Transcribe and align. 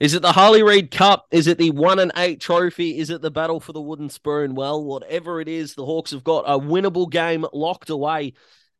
Is 0.00 0.14
it 0.14 0.22
the 0.22 0.30
Harley 0.30 0.62
Reid 0.62 0.92
Cup? 0.92 1.26
Is 1.32 1.48
it 1.48 1.58
the 1.58 1.72
one 1.72 1.98
and 1.98 2.12
eight 2.16 2.40
trophy? 2.40 2.98
Is 2.98 3.10
it 3.10 3.20
the 3.20 3.32
battle 3.32 3.58
for 3.58 3.72
the 3.72 3.82
wooden 3.82 4.08
spoon? 4.08 4.54
Well, 4.54 4.84
whatever 4.84 5.40
it 5.40 5.48
is, 5.48 5.74
the 5.74 5.84
Hawks 5.84 6.12
have 6.12 6.22
got 6.22 6.44
a 6.46 6.56
winnable 6.56 7.10
game 7.10 7.44
locked 7.52 7.90
away 7.90 8.34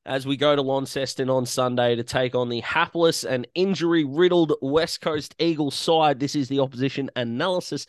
as 0.07 0.29
we 0.29 0.37
go 0.37 0.55
to 0.55 0.63
Launceston 0.63 1.29
on 1.29 1.45
Sunday 1.45 1.97
to 1.97 2.05
take 2.05 2.37
on 2.37 2.49
the 2.49 2.61
hapless 2.61 3.25
and 3.25 3.49
injury 3.57 4.05
riddled 4.05 4.53
West 4.63 5.01
Coast 5.01 5.35
Eagles 5.41 5.75
side. 5.75 6.21
This 6.21 6.37
is 6.37 6.49
the 6.49 6.61
opposition 6.61 7.11
analysis 7.17 7.87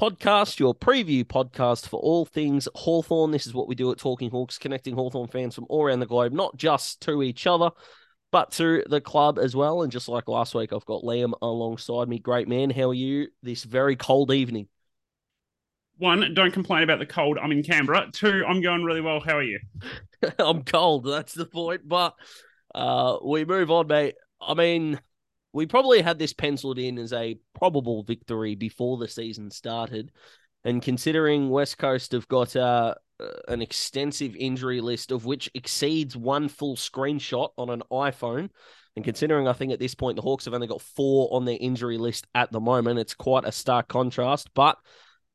podcast, 0.00 0.58
your 0.58 0.74
preview 0.74 1.24
podcast 1.24 1.86
for 1.86 2.00
all 2.00 2.24
things 2.24 2.66
Hawthorn. 2.74 3.30
This 3.30 3.46
is 3.46 3.54
what 3.54 3.68
we 3.68 3.76
do 3.76 3.92
at 3.92 3.98
Talking 3.98 4.30
Hawks, 4.30 4.58
connecting 4.58 4.96
Hawthorn 4.96 5.28
fans 5.28 5.54
from 5.54 5.66
all 5.68 5.84
around 5.84 6.00
the 6.00 6.06
globe, 6.06 6.32
not 6.32 6.56
just 6.56 7.02
to 7.02 7.22
each 7.22 7.46
other 7.46 7.70
but 8.34 8.50
to 8.50 8.82
the 8.88 9.00
club 9.00 9.38
as 9.38 9.54
well. 9.54 9.82
And 9.82 9.92
just 9.92 10.08
like 10.08 10.26
last 10.26 10.56
week, 10.56 10.72
I've 10.72 10.84
got 10.86 11.04
Liam 11.04 11.34
alongside 11.40 12.08
me. 12.08 12.18
Great 12.18 12.48
man. 12.48 12.68
How 12.68 12.90
are 12.90 12.94
you 12.94 13.28
this 13.44 13.62
very 13.62 13.94
cold 13.94 14.32
evening? 14.32 14.66
One, 15.98 16.34
don't 16.34 16.52
complain 16.52 16.82
about 16.82 16.98
the 16.98 17.06
cold. 17.06 17.38
I'm 17.40 17.52
in 17.52 17.62
Canberra. 17.62 18.08
Two, 18.12 18.42
I'm 18.44 18.60
going 18.60 18.82
really 18.82 19.00
well. 19.00 19.20
How 19.20 19.36
are 19.36 19.42
you? 19.44 19.60
I'm 20.40 20.64
cold. 20.64 21.04
That's 21.04 21.32
the 21.32 21.46
point. 21.46 21.86
But 21.86 22.16
uh, 22.74 23.18
we 23.24 23.44
move 23.44 23.70
on, 23.70 23.86
mate. 23.86 24.16
I 24.40 24.54
mean, 24.54 24.98
we 25.52 25.66
probably 25.66 26.02
had 26.02 26.18
this 26.18 26.32
penciled 26.32 26.80
in 26.80 26.98
as 26.98 27.12
a 27.12 27.38
probable 27.56 28.02
victory 28.02 28.56
before 28.56 28.98
the 28.98 29.06
season 29.06 29.52
started. 29.52 30.10
And 30.64 30.82
considering 30.82 31.50
West 31.50 31.78
Coast 31.78 32.10
have 32.10 32.26
got 32.26 32.56
uh, 32.56 32.96
an 33.48 33.62
extensive 33.62 34.34
injury 34.36 34.80
list 34.80 35.12
of 35.12 35.24
which 35.24 35.50
exceeds 35.54 36.16
one 36.16 36.48
full 36.48 36.76
screenshot 36.76 37.50
on 37.56 37.70
an 37.70 37.82
iPhone. 37.90 38.50
And 38.96 39.04
considering 39.04 39.48
I 39.48 39.52
think 39.52 39.72
at 39.72 39.80
this 39.80 39.94
point 39.94 40.16
the 40.16 40.22
Hawks 40.22 40.44
have 40.44 40.54
only 40.54 40.66
got 40.66 40.80
four 40.80 41.28
on 41.32 41.44
their 41.44 41.58
injury 41.60 41.98
list 41.98 42.26
at 42.34 42.52
the 42.52 42.60
moment, 42.60 42.98
it's 42.98 43.14
quite 43.14 43.44
a 43.44 43.52
stark 43.52 43.88
contrast. 43.88 44.50
But 44.54 44.78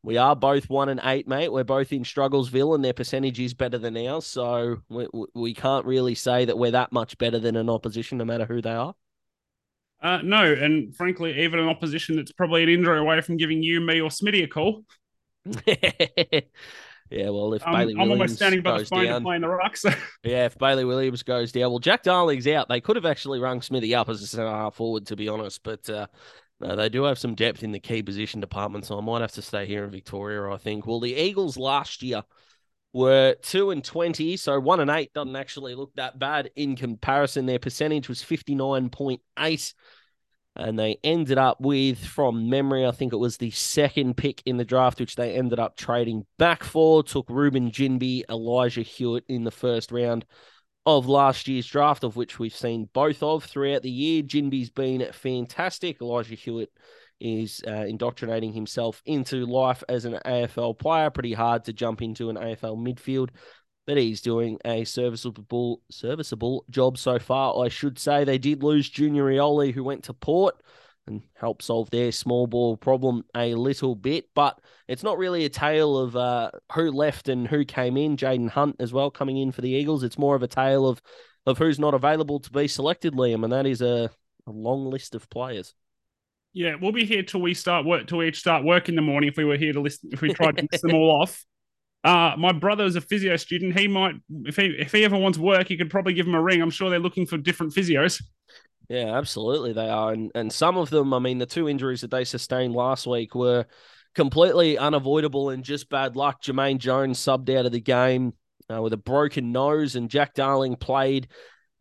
we 0.02 0.18
are 0.18 0.36
both 0.36 0.70
one 0.70 0.90
and 0.90 1.02
eight, 1.04 1.28
mate. 1.28 1.52
We're 1.52 1.66
both 1.66 1.92
in 1.92 2.04
Strugglesville, 2.04 2.74
and 2.74 2.84
their 2.84 2.94
percentage 2.94 3.40
is 3.40 3.54
better 3.54 3.78
than 3.78 3.98
ours. 3.98 4.26
So 4.26 4.78
we, 4.88 5.08
we 5.36 5.54
can't 5.54 5.86
really 5.86 6.16
say 6.16 6.46
that 6.46 6.58
we're 6.58 6.72
that 6.72 6.94
much 6.94 7.18
better 7.18 7.38
than 7.38 7.58
an 7.58 7.70
opposition, 7.70 8.18
no 8.18 8.26
matter 8.26 8.46
who 8.46 8.62
they 8.62 8.72
are. 8.72 8.94
Uh, 10.02 10.20
no, 10.24 10.54
and 10.54 10.96
frankly, 10.96 11.42
even 11.42 11.60
an 11.60 11.68
opposition 11.68 12.16
that's 12.16 12.32
probably 12.32 12.64
an 12.64 12.70
injury 12.70 12.98
away 12.98 13.20
from 13.20 13.36
giving 13.36 13.62
you, 13.62 13.82
me, 13.82 14.00
or 14.00 14.10
Smitty 14.10 14.46
a 14.46 14.48
call. 14.48 14.86
Yeah, 17.10 17.30
well, 17.30 17.54
if 17.54 17.66
um, 17.66 17.74
Bailey 17.74 17.94
I'm 17.94 18.10
Williams 18.10 18.12
almost 18.12 18.36
standing 18.36 18.62
by 18.62 18.80
the 18.80 18.86
phone 18.86 19.06
down, 19.06 19.22
to 19.22 19.26
play 19.26 19.36
in 19.36 19.42
the 19.42 19.48
ruck. 19.48 19.76
So. 19.78 19.90
yeah, 20.24 20.46
if 20.46 20.58
Bailey 20.58 20.86
Williams 20.86 21.24
goes 21.24 21.52
down, 21.52 21.72
well, 21.72 21.80
Jack 21.80 22.04
Darling's 22.04 22.48
out. 22.48 22.70
They 22.70 22.82
could 22.82 22.96
have 22.98 23.06
actually 23.06 23.40
rung 23.40 23.62
Smithy 23.62 23.96
up 23.96 24.10
as 24.10 24.22
a 24.22 24.28
centre 24.28 24.48
half 24.48 24.76
forward, 24.76 25.08
to 25.08 25.16
be 25.16 25.28
honest, 25.28 25.64
but 25.64 25.90
uh, 25.90 26.08
no, 26.60 26.76
they 26.76 26.90
do 26.90 27.04
have 27.04 27.18
some 27.18 27.36
depth 27.36 27.64
in 27.64 27.72
the 27.72 27.80
key 27.80 28.04
position 28.04 28.42
department, 28.42 28.86
so 28.86 28.98
I 28.98 29.02
might 29.02 29.22
have 29.22 29.32
to 29.34 29.42
stay 29.42 29.66
here 29.66 29.84
in 29.84 29.92
Victoria. 29.92 30.52
I 30.54 30.58
think. 30.58 30.86
Well, 30.86 31.00
the 31.00 31.16
Eagles 31.16 31.58
last 31.58 32.04
year 32.04 32.24
were 32.94 33.36
two 33.42 33.72
and 33.72 33.84
twenty, 33.84 34.38
so 34.38 34.60
one 34.60 34.80
and 34.80 34.92
eight 34.92 35.14
doesn't 35.14 35.36
actually 35.36 35.74
look 35.74 35.94
that 35.96 36.20
bad 36.20 36.52
in 36.56 36.76
comparison. 36.76 37.46
Their 37.46 37.60
percentage 37.60 38.08
was 38.08 38.22
fifty 38.22 38.56
nine 38.56 38.90
point 38.90 39.22
eight 39.40 39.74
and 40.56 40.78
they 40.78 40.98
ended 41.04 41.38
up 41.38 41.62
with, 41.62 42.04
from 42.04 42.50
memory, 42.50 42.86
I 42.86 42.92
think 42.92 43.14
it 43.14 43.18
was 43.18 43.38
the 43.38 43.52
second 43.52 44.18
pick 44.18 44.42
in 44.46 44.58
the 44.58 44.66
draft, 44.66 45.00
which 45.00 45.16
they 45.16 45.36
ended 45.36 45.60
up 45.60 45.78
trading 45.78 46.26
back 46.38 46.64
for. 46.64 47.04
Took 47.04 47.30
Reuben 47.30 47.72
Ginbey, 47.72 48.24
Elijah 48.30 48.82
Hewett 48.82 49.24
in 49.30 49.44
the 49.44 49.52
first 49.52 49.92
round 49.92 50.26
of 50.86 51.08
last 51.08 51.48
year's 51.48 51.68
draft, 51.68 52.04
of 52.04 52.16
which 52.16 52.40
we've 52.40 52.56
seen 52.56 52.90
both 52.94 53.22
of 53.22 53.44
throughout 53.44 53.84
the 53.84 53.92
year. 53.92 54.24
Ginbey's 54.24 54.70
been 54.70 55.08
fantastic. 55.14 56.02
Elijah 56.02 56.36
Hewett 56.36 56.72
is 57.20 57.62
uh, 57.68 57.86
indoctrinating 57.86 58.54
himself 58.54 59.02
into 59.06 59.46
life 59.46 59.84
as 59.90 60.06
an 60.06 60.18
AFL 60.26 60.78
player. 60.78 61.10
Pretty 61.10 61.34
hard 61.34 61.66
to 61.66 61.74
jump 61.74 62.02
into 62.02 62.30
an 62.30 62.38
AFL 62.38 62.78
midfield 62.78 63.30
but 63.90 63.98
he's 63.98 64.22
doing 64.22 64.60
a 64.66 64.84
serviceable 64.84 65.82
serviceable 65.90 66.64
job 66.70 66.96
so 66.96 67.18
far. 67.18 67.66
I 67.66 67.70
should 67.70 67.98
say 67.98 68.24
they 68.24 68.38
did 68.38 68.62
lose 68.62 68.88
Junior 68.88 69.24
Rioli, 69.24 69.74
who 69.74 69.84
went 69.84 70.04
to 70.04 70.14
Port 70.14 70.62
and 71.08 71.24
helped 71.34 71.64
solve 71.64 71.90
their 71.90 72.12
small 72.12 72.46
ball 72.46 72.78
problem 72.78 73.24
a 73.36 73.56
little 73.56 73.96
bit. 73.96 74.26
But 74.36 74.62
it's 74.88 75.02
not 75.02 75.18
really 75.18 75.44
a 75.46 75.50
tale 75.50 75.98
of 75.98 76.16
uh, 76.16 76.52
who 76.72 76.92
left 76.92 77.30
and 77.30 77.48
who 77.48 77.66
came 77.66 77.98
in. 77.98 78.16
Jayden 78.16 78.48
Hunt 78.48 78.76
as 78.80 78.94
well 78.94 79.10
coming 79.10 79.38
in 79.38 79.52
for 79.52 79.62
the 79.62 79.72
Eagles. 79.72 80.04
It's 80.04 80.20
more 80.20 80.36
of 80.36 80.44
a 80.44 80.48
tale 80.48 80.88
of 80.88 81.02
of 81.48 81.58
who's 81.58 81.80
not 81.80 81.96
available 81.96 82.40
to 82.42 82.52
be 82.52 82.68
selected, 82.68 83.16
Liam, 83.16 83.44
and 83.44 83.52
that 83.52 83.66
is 83.66 83.82
a, 83.82 84.12
a 84.46 84.52
long 84.52 84.86
list 84.86 85.16
of 85.16 85.28
players. 85.32 85.74
Yeah, 86.54 86.76
we'll 86.80 86.92
be 86.92 87.06
here 87.06 87.24
till 87.24 87.42
we 87.42 87.56
start 87.56 87.88
work 87.88 88.06
till 88.06 88.20
we 88.20 88.32
start 88.34 88.64
work 88.64 88.88
in 88.88 88.96
the 88.96 89.02
morning. 89.02 89.32
If 89.32 89.38
we 89.38 89.46
were 89.46 89.58
here 89.58 89.74
to 89.74 89.82
listen, 89.82 90.12
if 90.14 90.22
we 90.22 90.32
tried 90.32 90.58
to 90.58 90.68
list 90.72 90.84
them 90.84 90.94
all 90.94 91.24
off. 91.24 91.44
Uh, 92.04 92.34
my 92.38 92.54
brother 92.54 92.86
is 92.86 92.96
a 92.96 93.02
physio 93.02 93.36
student. 93.36 93.78
He 93.78 93.88
might, 93.88 94.16
if 94.46 94.56
he 94.56 94.68
if 94.80 94.92
he 94.92 95.04
ever 95.04 95.18
wants 95.18 95.38
work, 95.38 95.70
you 95.70 95.78
could 95.78 95.90
probably 95.90 96.14
give 96.14 96.28
him 96.28 96.36
a 96.36 96.42
ring. 96.42 96.62
I'm 96.62 96.70
sure 96.70 96.90
they're 96.90 97.00
looking 97.00 97.26
for 97.26 97.38
different 97.38 97.74
physios. 97.74 98.22
Yeah, 98.88 99.18
absolutely 99.18 99.74
they 99.74 99.90
are, 99.90 100.14
and 100.14 100.32
and 100.34 100.52
some 100.52 100.78
of 100.78 100.90
them. 100.90 101.14
I 101.14 101.20
mean, 101.20 101.38
the 101.38 101.46
two 101.46 101.68
injuries 101.68 102.02
that 102.02 102.12
they 102.12 102.24
sustained 102.24 102.74
last 102.74 103.06
week 103.06 103.36
were 103.36 103.66
completely 104.16 104.78
unavoidable 104.78 105.50
and 105.50 105.64
just 105.64 105.90
bad 105.90 106.16
luck. 106.16 106.42
Jamaine 106.42 106.80
Jones 106.80 107.20
subbed 107.20 107.56
out 107.56 107.66
of 107.66 107.72
the 107.72 107.82
game 107.82 108.34
uh, 108.74 108.82
with 108.82 108.94
a 108.94 108.98
broken 108.98 109.52
nose, 109.52 109.96
and 109.96 110.10
Jack 110.10 110.34
Darling 110.34 110.78
played, 110.78 111.28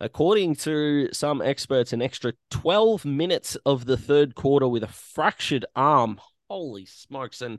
according 0.00 0.56
to 0.56 1.08
some 1.12 1.40
experts, 1.40 1.92
an 1.92 2.02
extra 2.02 2.32
12 2.50 3.04
minutes 3.04 3.56
of 3.64 3.84
the 3.84 3.96
third 3.96 4.34
quarter 4.34 4.68
with 4.68 4.82
a 4.82 4.88
fractured 4.88 5.64
arm. 5.76 6.20
Holy 6.50 6.86
smokes! 6.86 7.40
And 7.40 7.58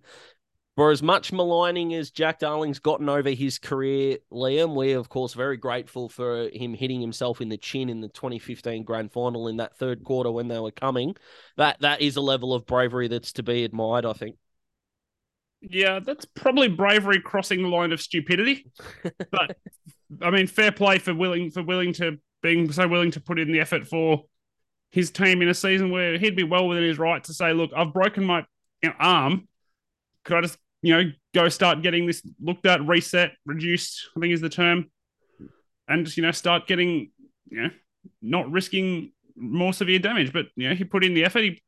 for 0.80 0.92
as 0.92 1.04
much 1.04 1.34
maligning 1.34 1.94
as 1.94 2.10
Jack 2.10 2.40
Darling's 2.40 2.80
gotten 2.80 3.10
over 3.10 3.32
his 3.32 3.60
career, 3.60 4.20
Liam, 4.32 4.76
we're 4.76 4.98
of 4.98 5.10
course 5.10 5.34
very 5.34 5.58
grateful 5.58 6.08
for 6.08 6.50
him 6.54 6.74
hitting 6.74 7.02
himself 7.02 7.42
in 7.42 7.50
the 7.50 7.58
chin 7.58 7.90
in 7.90 8.00
the 8.00 8.08
2015 8.08 8.86
grand 8.86 9.12
final 9.12 9.50
in 9.50 9.58
that 9.58 9.76
third 9.76 10.06
quarter 10.06 10.32
when 10.32 10.48
they 10.48 10.58
were 10.58 10.72
coming. 10.72 11.18
That 11.58 11.82
that 11.82 12.00
is 12.00 12.16
a 12.16 12.22
level 12.22 12.54
of 12.54 12.66
bravery 12.66 13.10
that's 13.10 13.34
to 13.34 13.44
be 13.44 13.66
admired, 13.66 14.06
I 14.06 14.14
think. 14.14 14.38
Yeah, 15.60 16.00
that's 16.00 16.24
probably 16.24 16.70
bravery 16.70 17.20
crossing 17.20 17.62
the 17.62 17.68
line 17.68 17.92
of 17.92 18.00
stupidity. 18.00 18.72
but 19.32 19.58
I 20.22 20.30
mean, 20.32 20.48
fair 20.48 20.72
play 20.72 20.98
for 20.98 21.14
willing 21.14 21.52
for 21.52 21.62
willing 21.62 21.92
to 21.96 22.20
being 22.42 22.72
so 22.72 22.88
willing 22.88 23.12
to 23.12 23.20
put 23.20 23.38
in 23.38 23.52
the 23.52 23.60
effort 23.60 23.86
for 23.86 24.24
his 24.92 25.12
team 25.12 25.42
in 25.42 25.50
a 25.50 25.54
season 25.54 25.92
where 25.92 26.18
he'd 26.18 26.38
be 26.38 26.44
well 26.44 26.70
within 26.70 26.86
his 26.86 26.98
right 26.98 27.22
to 27.26 27.34
say, 27.34 27.52
"Look, 27.52 27.72
I've 27.76 27.92
broken 27.92 28.24
my 28.24 28.46
you 28.82 28.92
know, 28.92 28.96
arm. 28.98 29.46
Could 30.24 30.38
I 30.38 30.42
just 30.42 30.58
you 30.82 30.96
know, 30.96 31.12
go 31.34 31.50
start 31.50 31.82
getting 31.82 32.06
this 32.06 32.22
looked 32.42 32.66
at, 32.66 32.86
reset, 32.86 33.34
reduced, 33.46 34.10
I 34.16 34.20
think 34.20 34.34
is 34.34 34.42
the 34.42 34.50
term, 34.50 34.90
and 35.88 36.06
just, 36.06 36.18
you 36.18 36.24
know, 36.24 36.32
start 36.32 36.68
getting, 36.68 37.12
you 37.50 37.64
know, 37.64 37.70
not 38.22 38.52
risking 38.52 39.12
more 39.36 39.74
severe 39.74 40.00
damage. 40.00 40.32
But, 40.32 40.48
you 40.56 40.70
know, 40.70 40.76
he 40.76 40.84
put 40.84 41.04
in 41.04 41.14
the 41.14 41.26
effort. 41.26 41.44
He 41.44 41.62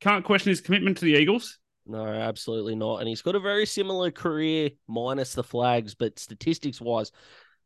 can't 0.00 0.24
question 0.24 0.50
his 0.50 0.60
commitment 0.60 0.98
to 0.98 1.04
the 1.04 1.14
Eagles. 1.14 1.58
No, 1.86 2.04
absolutely 2.04 2.74
not. 2.74 2.96
And 2.96 3.08
he's 3.08 3.22
got 3.22 3.36
a 3.36 3.40
very 3.40 3.64
similar 3.64 4.10
career, 4.10 4.70
minus 4.88 5.34
the 5.34 5.44
flags, 5.44 5.94
but 5.94 6.18
statistics 6.18 6.80
wise, 6.80 7.12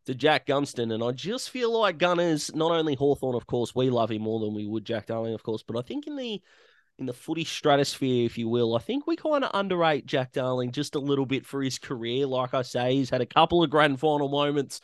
to 0.06 0.14
Jack 0.14 0.47
Gunston. 0.47 0.92
And 0.92 1.02
I 1.02 1.12
just 1.12 1.50
feel 1.50 1.78
like 1.78 1.98
Gunners, 1.98 2.54
not 2.54 2.70
only 2.70 2.94
Hawthorn, 2.94 3.34
of 3.34 3.47
course, 3.47 3.74
we 3.74 3.91
love 3.91 4.10
him 4.10 4.22
more 4.22 4.41
than 4.41 4.54
we 4.54 4.66
would 4.66 4.84
Jack 4.84 5.06
Darling, 5.06 5.34
of 5.34 5.42
course, 5.42 5.62
but 5.66 5.78
I 5.78 5.82
think 5.82 6.06
in 6.06 6.16
the 6.16 6.41
in 7.00 7.06
the 7.06 7.12
footy 7.12 7.44
stratosphere, 7.44 8.26
if 8.26 8.38
you 8.38 8.48
will. 8.48 8.76
I 8.76 8.78
think 8.78 9.06
we 9.06 9.16
kind 9.16 9.42
of 9.42 9.50
underrate 9.54 10.06
Jack 10.06 10.32
Darling 10.32 10.70
just 10.70 10.94
a 10.94 11.00
little 11.00 11.26
bit 11.26 11.46
for 11.46 11.62
his 11.62 11.78
career. 11.78 12.26
Like 12.26 12.54
I 12.54 12.62
say, 12.62 12.94
he's 12.94 13.10
had 13.10 13.22
a 13.22 13.26
couple 13.26 13.64
of 13.64 13.70
grand 13.70 13.98
final 13.98 14.28
moments. 14.28 14.80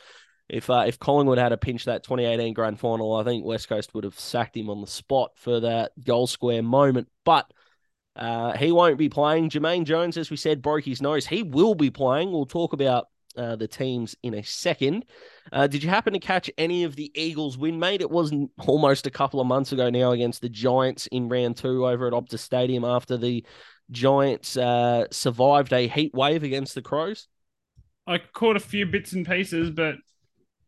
If 0.49 0.69
uh, 0.69 0.85
if 0.87 0.97
Collingwood 0.97 1.37
had 1.37 1.51
a 1.51 1.57
pinch 1.57 1.85
that 1.85 2.03
2018 2.03 2.53
grand 2.53 2.79
final, 2.79 3.15
I 3.15 3.23
think 3.23 3.45
West 3.45 3.69
Coast 3.69 3.93
would 3.93 4.03
have 4.03 4.19
sacked 4.19 4.57
him 4.57 4.69
on 4.69 4.81
the 4.81 4.87
spot 4.87 5.31
for 5.35 5.59
that 5.59 5.91
goal 6.03 6.25
square 6.25 6.63
moment. 6.63 7.07
But 7.23 7.51
uh, 8.15 8.57
he 8.57 8.71
won't 8.71 8.97
be 8.97 9.09
playing. 9.09 9.49
Jamaine 9.49 9.85
Jones, 9.85 10.17
as 10.17 10.31
we 10.31 10.37
said, 10.37 10.61
broke 10.61 10.85
his 10.85 11.01
nose. 11.01 11.27
He 11.27 11.43
will 11.43 11.75
be 11.75 11.91
playing. 11.91 12.31
We'll 12.31 12.45
talk 12.45 12.73
about 12.73 13.07
uh, 13.37 13.55
the 13.55 13.67
teams 13.67 14.15
in 14.23 14.33
a 14.33 14.43
second. 14.43 15.05
Uh, 15.51 15.67
did 15.67 15.83
you 15.83 15.89
happen 15.89 16.13
to 16.13 16.19
catch 16.19 16.49
any 16.57 16.83
of 16.83 16.95
the 16.95 17.11
Eagles 17.15 17.57
win, 17.57 17.79
mate? 17.79 18.01
It 18.01 18.09
was 18.09 18.33
almost 18.65 19.07
a 19.07 19.11
couple 19.11 19.39
of 19.39 19.47
months 19.47 19.71
ago 19.71 19.89
now 19.89 20.11
against 20.11 20.41
the 20.41 20.49
Giants 20.49 21.07
in 21.07 21.29
round 21.29 21.57
two 21.57 21.87
over 21.87 22.07
at 22.07 22.13
Optus 22.13 22.39
Stadium 22.39 22.83
after 22.83 23.17
the 23.17 23.45
Giants 23.91 24.57
uh, 24.57 25.05
survived 25.11 25.71
a 25.73 25.87
heat 25.87 26.13
wave 26.13 26.43
against 26.43 26.75
the 26.75 26.81
Crows. 26.81 27.27
I 28.05 28.17
caught 28.17 28.55
a 28.55 28.61
few 28.61 28.85
bits 28.85 29.13
and 29.13 29.25
pieces, 29.25 29.69
but 29.69 29.95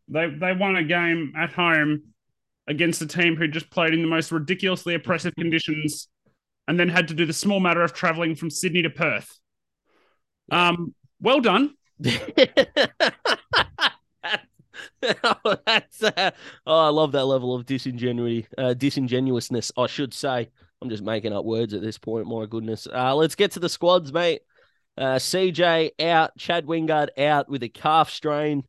they 0.08 0.28
they 0.30 0.54
won 0.54 0.76
a 0.76 0.84
game 0.84 1.34
at 1.38 1.54
home 1.54 2.04
against 2.68 3.02
a 3.02 3.08
team 3.08 3.36
who 3.36 3.48
just 3.48 3.70
played 3.70 3.94
in 3.94 4.02
the 4.02 4.08
most 4.08 4.32
ridiculously 4.32 4.94
oppressive 4.94 5.34
conditions 5.36 6.08
and 6.68 6.80
then 6.80 6.88
had 6.88 7.08
to 7.08 7.16
do 7.16 7.26
the 7.26 7.34
small 7.34 7.60
matter 7.60 7.82
of 7.82 7.94
traveling 7.94 8.36
from 8.36 8.52
Sydney 8.52 8.84
to 8.84 8.92
Perth. 8.92 9.40
Um, 10.52 10.94
well 11.20 11.42
done. 11.42 11.74
Oh, 15.24 15.56
that's 15.66 16.04
uh, 16.04 16.32
oh, 16.66 16.80
I 16.80 16.90
love 16.90 17.12
that 17.14 17.26
level 17.26 17.56
of 17.56 17.66
disingenuity, 17.66 18.48
uh, 18.58 18.74
disingenuousness, 18.74 19.72
I 19.78 19.88
should 19.88 20.14
say. 20.14 20.50
I'm 20.82 20.90
just 20.90 21.04
making 21.04 21.34
up 21.34 21.46
words 21.46 21.74
at 21.74 21.82
this 21.82 21.98
point. 21.98 22.28
My 22.28 22.46
goodness. 22.46 22.88
Uh, 22.92 23.16
let's 23.16 23.36
get 23.36 23.52
to 23.52 23.60
the 23.60 23.70
squads, 23.70 24.14
mate. 24.14 24.42
Uh, 24.98 25.16
CJ 25.16 25.92
out, 26.02 26.38
Chad 26.38 26.66
Wingard 26.66 27.10
out 27.18 27.50
with 27.50 27.64
a 27.64 27.70
calf 27.70 28.10
strain, 28.10 28.64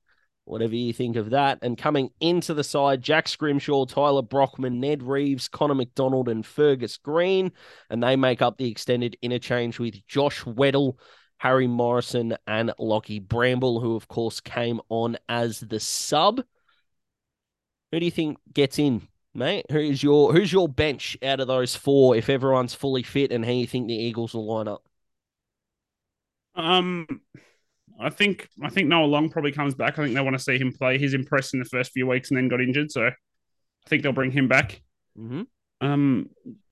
whatever 0.45 0.75
you 0.75 0.93
think 0.93 1.17
of 1.17 1.31
that. 1.31 1.59
And 1.63 1.79
coming 1.79 2.11
into 2.21 2.55
the 2.55 2.65
side, 2.65 3.03
Jack 3.03 3.29
Scrimshaw, 3.29 3.85
Tyler 3.85 4.23
Brockman, 4.23 4.81
Ned 4.81 5.03
Reeves, 5.03 5.49
Connor 5.49 5.75
McDonald, 5.75 6.29
and 6.29 6.45
Fergus 6.45 6.97
Green. 6.97 7.53
And 7.91 8.03
they 8.03 8.17
make 8.17 8.43
up 8.43 8.59
the 8.59 8.71
extended 8.71 9.17
interchange 9.23 9.79
with 9.79 10.07
Josh 10.07 10.43
Weddle, 10.43 10.95
Harry 11.41 11.67
Morrison, 11.67 12.37
and 12.47 12.71
Lockie 12.79 13.19
Bramble, 13.19 13.81
who, 13.81 13.97
of 13.97 14.09
course, 14.09 14.41
came 14.41 14.79
on 14.91 15.17
as 15.27 15.61
the 15.61 15.81
sub. 15.81 16.43
Who 17.91 17.99
do 17.99 18.05
you 18.05 18.11
think 18.11 18.37
gets 18.53 18.79
in, 18.79 19.09
mate? 19.33 19.65
Who's 19.71 20.03
your 20.03 20.35
who's 20.35 20.53
your 20.53 20.69
bench 20.69 21.17
out 21.23 21.41
of 21.41 21.49
those 21.49 21.75
four 21.75 22.15
if 22.15 22.29
everyone's 22.29 22.75
fully 22.75 23.03
fit 23.03 23.33
and 23.33 23.43
how 23.43 23.53
you 23.53 23.67
think 23.67 23.89
the 23.89 23.95
Eagles 23.95 24.35
will 24.35 24.45
line 24.45 24.69
up? 24.69 24.85
Um, 26.55 27.07
I 27.99 28.11
think 28.11 28.47
I 28.63 28.69
think 28.69 28.89
Noah 28.89 29.07
Long 29.07 29.31
probably 29.31 29.53
comes 29.53 29.75
back. 29.75 29.99
I 29.99 30.03
think 30.03 30.15
they 30.15 30.21
want 30.21 30.37
to 30.37 30.43
see 30.43 30.59
him 30.59 30.75
play. 30.75 30.99
He's 30.99 31.15
impressed 31.15 31.55
in 31.55 31.61
the 31.61 31.65
first 31.65 31.93
few 31.93 32.07
weeks 32.07 32.31
and 32.31 32.37
then 32.37 32.49
got 32.49 32.61
injured, 32.61 32.93
so 32.93 33.07
I 33.07 33.15
think 33.89 34.03
they'll 34.03 34.13
bring 34.13 34.31
him 34.31 34.47
back. 34.47 34.83
Mm-hmm. 35.19 35.43
Um, 35.81 36.29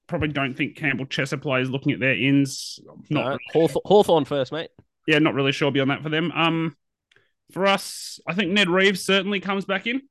probably 0.08 0.28
don't 0.28 0.54
think 0.54 0.76
Campbell 0.76 1.06
Chesser 1.06 1.40
plays 1.40 1.70
looking 1.70 1.92
at 1.92 2.00
their 2.00 2.14
ins. 2.14 2.80
Not 2.84 3.10
No, 3.10 3.28
really- 3.28 3.38
Hawth- 3.52 3.76
Hawthorne 3.84 4.24
first, 4.24 4.50
mate. 4.52 4.70
yeah, 5.06 5.18
not 5.20 5.34
really 5.34 5.52
sure 5.52 5.70
beyond 5.70 5.90
that 5.90 6.02
for 6.02 6.08
them. 6.08 6.32
Um, 6.32 6.76
for 7.52 7.66
us, 7.66 8.18
I 8.26 8.34
think 8.34 8.50
Ned 8.52 8.68
Reeves 8.68 9.02
certainly 9.04 9.38
comes 9.40 9.64
back 9.64 9.86
in. 9.86 10.02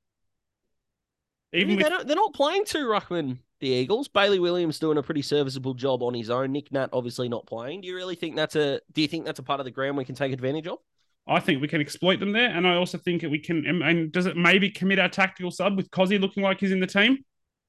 Even 1.53 1.75
with 1.75 1.83
they 1.83 1.89
don't, 1.89 2.07
they're 2.07 2.15
not 2.15 2.33
playing 2.33 2.65
two 2.65 2.87
ruckman, 2.87 3.37
the 3.59 3.69
Eagles. 3.69 4.07
Bailey 4.07 4.39
Williams 4.39 4.79
doing 4.79 4.97
a 4.97 5.03
pretty 5.03 5.21
serviceable 5.21 5.73
job 5.73 6.03
on 6.03 6.13
his 6.13 6.29
own. 6.29 6.51
Nick 6.51 6.71
Nat 6.71 6.89
obviously 6.91 7.29
not 7.29 7.45
playing. 7.45 7.81
Do 7.81 7.87
you 7.87 7.95
really 7.95 8.15
think 8.15 8.35
that's 8.35 8.55
a? 8.55 8.81
Do 8.91 9.01
you 9.01 9.07
think 9.07 9.25
that's 9.25 9.39
a 9.39 9.43
part 9.43 9.59
of 9.59 9.65
the 9.65 9.71
ground 9.71 9.97
we 9.97 10.05
can 10.05 10.15
take 10.15 10.33
advantage 10.33 10.67
of? 10.67 10.79
I 11.27 11.39
think 11.39 11.61
we 11.61 11.67
can 11.67 11.81
exploit 11.81 12.19
them 12.19 12.31
there, 12.33 12.49
and 12.49 12.67
I 12.67 12.75
also 12.75 12.97
think 12.97 13.21
that 13.21 13.29
we 13.31 13.39
can. 13.39 13.65
And, 13.65 13.81
and 13.81 14.11
does 14.11 14.25
it 14.25 14.35
maybe 14.37 14.69
commit 14.69 14.99
our 14.99 15.09
tactical 15.09 15.51
sub 15.51 15.77
with 15.77 15.89
Cozzy 15.89 16.19
looking 16.19 16.43
like 16.43 16.59
he's 16.59 16.71
in 16.71 16.79
the 16.79 16.87
team? 16.87 17.19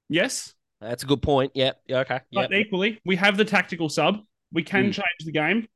Yes, 0.08 0.54
That's 0.80 1.02
a 1.02 1.06
good 1.06 1.22
point. 1.22 1.52
Yep. 1.54 1.80
Yeah. 1.86 1.98
Okay. 2.00 2.20
Yep. 2.30 2.50
but 2.50 2.52
equally, 2.54 3.00
we 3.04 3.16
have 3.16 3.36
the 3.36 3.44
tactical 3.44 3.88
sub. 3.88 4.19
We 4.52 4.62
can 4.62 4.86
Hmm. 4.86 4.90
change 4.92 5.25
the 5.25 5.32
game, 5.32 5.69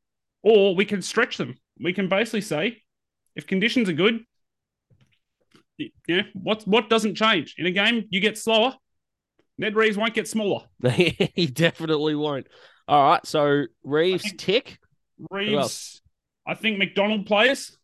or 0.42 0.74
we 0.74 0.84
can 0.84 1.02
stretch 1.02 1.36
them. 1.36 1.56
We 1.80 1.92
can 1.92 2.08
basically 2.08 2.40
say, 2.42 2.82
if 3.34 3.46
conditions 3.46 3.88
are 3.88 3.92
good, 3.94 4.24
yeah, 6.06 6.22
what 6.34 6.62
what 6.64 6.88
doesn't 6.88 7.16
change 7.16 7.54
in 7.58 7.66
a 7.66 7.70
game? 7.72 8.06
You 8.10 8.20
get 8.20 8.38
slower. 8.38 8.74
Ned 9.58 9.74
Reeves 9.76 9.96
won't 9.96 10.14
get 10.14 10.28
smaller. 10.28 10.64
he 10.94 11.46
definitely 11.46 12.14
won't. 12.14 12.46
All 12.88 13.10
right. 13.10 13.26
So 13.26 13.64
Reeves 13.82 14.32
tick. 14.38 14.78
Reeves. 15.30 16.00
I 16.46 16.54
think 16.54 16.78
McDonald 16.78 17.26
plays. 17.26 17.76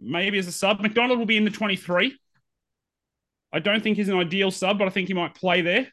Maybe 0.00 0.38
as 0.38 0.46
a 0.46 0.52
sub. 0.52 0.80
McDonald 0.80 1.18
will 1.18 1.26
be 1.26 1.36
in 1.36 1.44
the 1.44 1.50
23. 1.50 2.16
I 3.52 3.58
don't 3.58 3.82
think 3.82 3.96
he's 3.96 4.08
an 4.08 4.18
ideal 4.18 4.50
sub, 4.50 4.78
but 4.78 4.86
I 4.86 4.90
think 4.90 5.08
he 5.08 5.14
might 5.14 5.34
play 5.34 5.62
there. 5.62 5.88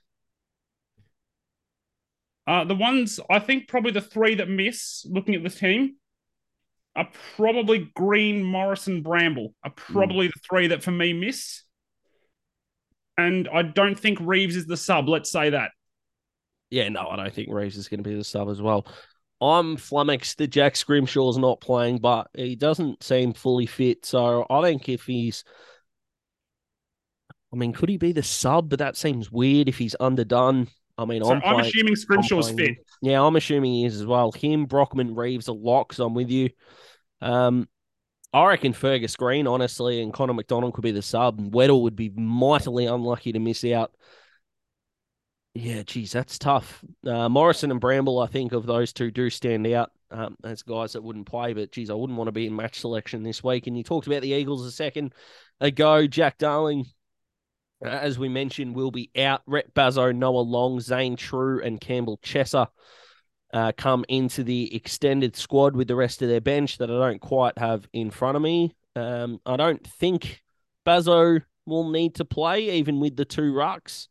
Uh, 2.46 2.64
the 2.64 2.76
ones, 2.76 3.20
I 3.30 3.40
think 3.40 3.68
probably 3.68 3.92
the 3.92 4.02
three 4.02 4.36
that 4.36 4.50
miss, 4.50 5.06
looking 5.10 5.36
at 5.36 5.44
the 5.44 5.50
team, 5.50 5.96
are 6.96 7.10
probably 7.36 7.92
Green, 7.96 8.44
Morrison, 8.44 9.02
Bramble, 9.02 9.54
are 9.64 9.72
probably 9.72 10.28
the 10.28 10.40
three 10.50 10.68
that 10.68 10.82
for 10.82 10.92
me 10.92 11.14
miss. 11.14 11.64
And 13.18 13.50
I 13.52 13.64
don't 13.64 14.00
think 14.00 14.20
Reeves 14.22 14.56
is 14.56 14.66
the 14.66 14.78
sub, 14.78 15.10
let's 15.10 15.32
say 15.32 15.50
that. 15.50 15.72
Yeah. 16.70 16.90
No, 16.90 17.08
I 17.08 17.16
don't 17.16 17.34
think 17.34 17.50
Reeves 17.52 17.78
is 17.78 17.88
going 17.88 18.04
to 18.04 18.10
be 18.10 18.16
the 18.16 18.24
sub 18.24 18.50
as 18.50 18.62
well. 18.62 18.88
I'm 19.40 19.78
flummoxed 19.78 20.38
that 20.40 20.48
Jack 20.48 20.76
Scrimshaw's 20.76 21.38
not 21.38 21.62
playing, 21.62 22.00
but 22.00 22.28
he 22.34 22.56
doesn't 22.56 23.04
seem 23.04 23.34
fully 23.34 23.66
fit. 23.66 24.06
So 24.06 24.46
I 24.50 24.62
think 24.64 24.90
if 24.90 25.04
he's 25.04 25.44
I 27.54 27.56
mean, 27.56 27.74
could 27.74 27.90
he 27.90 27.98
be 27.98 28.12
the 28.12 28.24
sub? 28.24 28.70
But 28.70 28.80
that 28.80 28.98
seems 28.98 29.32
weird 29.32 29.70
if 29.70 29.78
he's 29.78 29.96
underdone. 30.00 30.68
I 30.98 31.06
mean, 31.06 31.24
So 31.24 31.32
I'm, 31.32 31.36
I'm, 31.38 31.42
playing- 31.56 31.60
assuming 31.70 31.92
I'm 31.92 31.96
Scrimshaw's 31.96 32.52
fit. 32.52 32.78
Yeah, 33.02 33.22
I'm 33.24 33.36
assuming 33.36 33.74
he 33.74 33.86
is 33.86 33.96
as 34.02 34.06
well. 34.06 34.32
Him, 34.32 34.66
Brockman, 34.66 35.16
Reeves 35.16 35.48
are 35.48 35.56
locks. 35.56 36.00
I'm 36.00 36.14
with 36.14 36.30
you. 36.30 36.50
Um, 37.22 37.68
I 38.34 38.46
reckon 38.48 38.74
Fergus 38.74 39.16
Green, 39.16 39.48
honestly, 39.48 40.02
and 40.02 40.12
Connor 40.12 40.34
McDonald 40.34 40.74
could 40.74 40.82
be 40.84 40.92
the 40.92 41.02
sub, 41.02 41.40
and 41.40 41.52
Weddle 41.52 41.84
would 41.84 41.96
be 41.96 42.10
mightily 42.10 42.86
unlucky 42.86 43.32
to 43.32 43.40
miss 43.40 43.64
out. 43.64 43.92
Yeah, 45.54 45.82
geez, 45.84 46.12
that's 46.12 46.38
tough. 46.38 46.84
Uh, 47.06 47.30
Morrison 47.30 47.72
and 47.72 47.80
Bramble, 47.80 48.20
I 48.20 48.28
think, 48.28 48.52
of 48.52 48.66
those 48.66 48.94
two 48.94 49.10
do 49.10 49.30
stand 49.30 49.66
out 49.68 49.92
um, 50.12 50.36
as 50.44 50.62
guys 50.62 50.94
that 50.94 51.04
wouldn't 51.04 51.26
play, 51.26 51.54
but 51.54 51.72
geez, 51.72 51.90
I 51.90 51.94
wouldn't 51.96 52.18
want 52.18 52.28
to 52.28 52.32
be 52.34 52.46
in 52.46 52.56
match 52.56 52.80
selection 52.80 53.24
this 53.24 53.44
week. 53.44 53.66
And 53.66 53.76
you 53.76 53.84
talked 53.84 54.06
about 54.08 54.22
the 54.22 54.34
Eagles 54.34 54.66
a 54.66 54.72
second 54.72 55.14
ago. 55.60 56.06
Jack 56.06 56.38
Darling, 56.38 56.86
uh, 57.86 57.90
as 57.90 58.18
we 58.20 58.30
mentioned, 58.30 58.76
will 58.76 58.92
be 58.92 59.10
out. 59.18 59.42
Rhett 59.46 59.74
Bazzo, 59.74 60.16
Noah 60.16 60.40
Long, 60.40 60.80
Zane 60.80 61.16
Trew, 61.16 61.62
and 61.64 61.80
Campbell 61.80 62.18
Chesser 62.24 62.68
uh, 63.54 63.72
come 63.78 64.04
into 64.10 64.44
the 64.44 64.76
extended 64.76 65.36
squad 65.36 65.76
with 65.76 65.88
the 65.88 65.96
rest 65.96 66.22
of 66.22 66.30
their 66.30 66.42
bench 66.42 66.78
that 66.80 66.90
I 66.90 66.94
don't 66.98 67.22
quite 67.22 67.58
have 67.58 67.88
in 67.94 68.10
front 68.12 68.36
of 68.36 68.42
me. 68.42 68.76
Um, 68.96 69.40
I 69.46 69.58
don't 69.58 69.86
think 69.86 70.42
Bazzo 70.86 71.42
will 71.66 71.90
need 71.90 72.16
to 72.16 72.26
play, 72.26 72.72
even 72.72 73.00
with 73.00 73.16
the 73.16 73.26
two 73.26 73.54
rucks. 73.54 74.08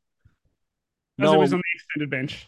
As 1.19 1.25
it 1.29 1.33
Noah- 1.33 1.39
was 1.39 1.53
on 1.53 1.59
the 1.61 1.65
extended 1.75 2.11
bench. 2.11 2.47